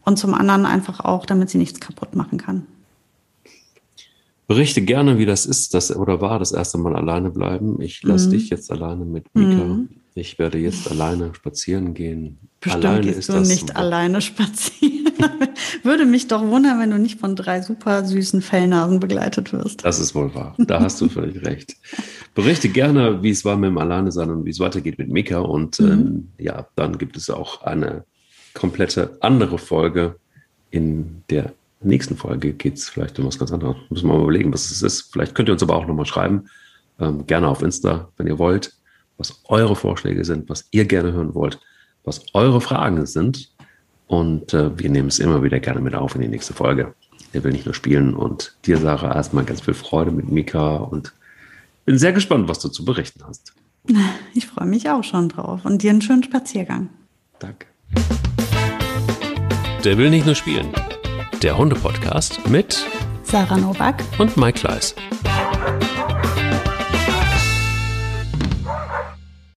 [0.04, 2.66] Und zum anderen einfach auch, damit sie nichts kaputt machen kann.
[4.46, 7.80] Berichte gerne, wie das ist, das oder war das erste Mal alleine bleiben.
[7.80, 8.32] Ich lasse mhm.
[8.32, 9.64] dich jetzt alleine mit Mika.
[9.64, 9.88] Mhm.
[10.14, 12.38] Ich werde jetzt alleine spazieren gehen.
[12.60, 13.76] Bestimmt alleine gehst du nicht super.
[13.76, 15.12] alleine spazieren.
[15.82, 19.84] Würde mich doch wundern, wenn du nicht von drei super süßen Fellnasen begleitet wirst.
[19.84, 20.54] Das ist wohl wahr.
[20.58, 21.76] Da hast du völlig recht.
[22.34, 25.38] Berichte gerne, wie es war mit dem Alleine sein und wie es weitergeht mit Mika.
[25.38, 25.90] Und mhm.
[25.90, 28.04] ähm, ja, dann gibt es auch eine
[28.54, 30.16] komplette andere Folge.
[30.70, 33.76] In der nächsten Folge geht es vielleicht um was ganz anderes.
[33.90, 35.12] Müssen wir mal überlegen, was es ist.
[35.12, 36.48] Vielleicht könnt ihr uns aber auch nochmal schreiben.
[36.98, 38.72] Ähm, gerne auf Insta, wenn ihr wollt,
[39.18, 41.60] was eure Vorschläge sind, was ihr gerne hören wollt,
[42.04, 43.52] was eure Fragen sind.
[44.06, 46.94] Und äh, wir nehmen es immer wieder gerne mit auf in die nächste Folge.
[47.32, 48.14] Der will nicht nur spielen.
[48.14, 51.12] Und dir, Sarah, erstmal ganz viel Freude mit Mika und
[51.84, 53.52] bin sehr gespannt, was du zu berichten hast.
[54.36, 56.88] Ich freue mich auch schon drauf und dir einen schönen Spaziergang.
[57.38, 57.66] Danke.
[59.84, 60.72] Der will nicht nur spielen.
[61.42, 62.84] Der Hunde-Podcast mit
[63.22, 64.94] Sarah Novak und Mike Kleiss.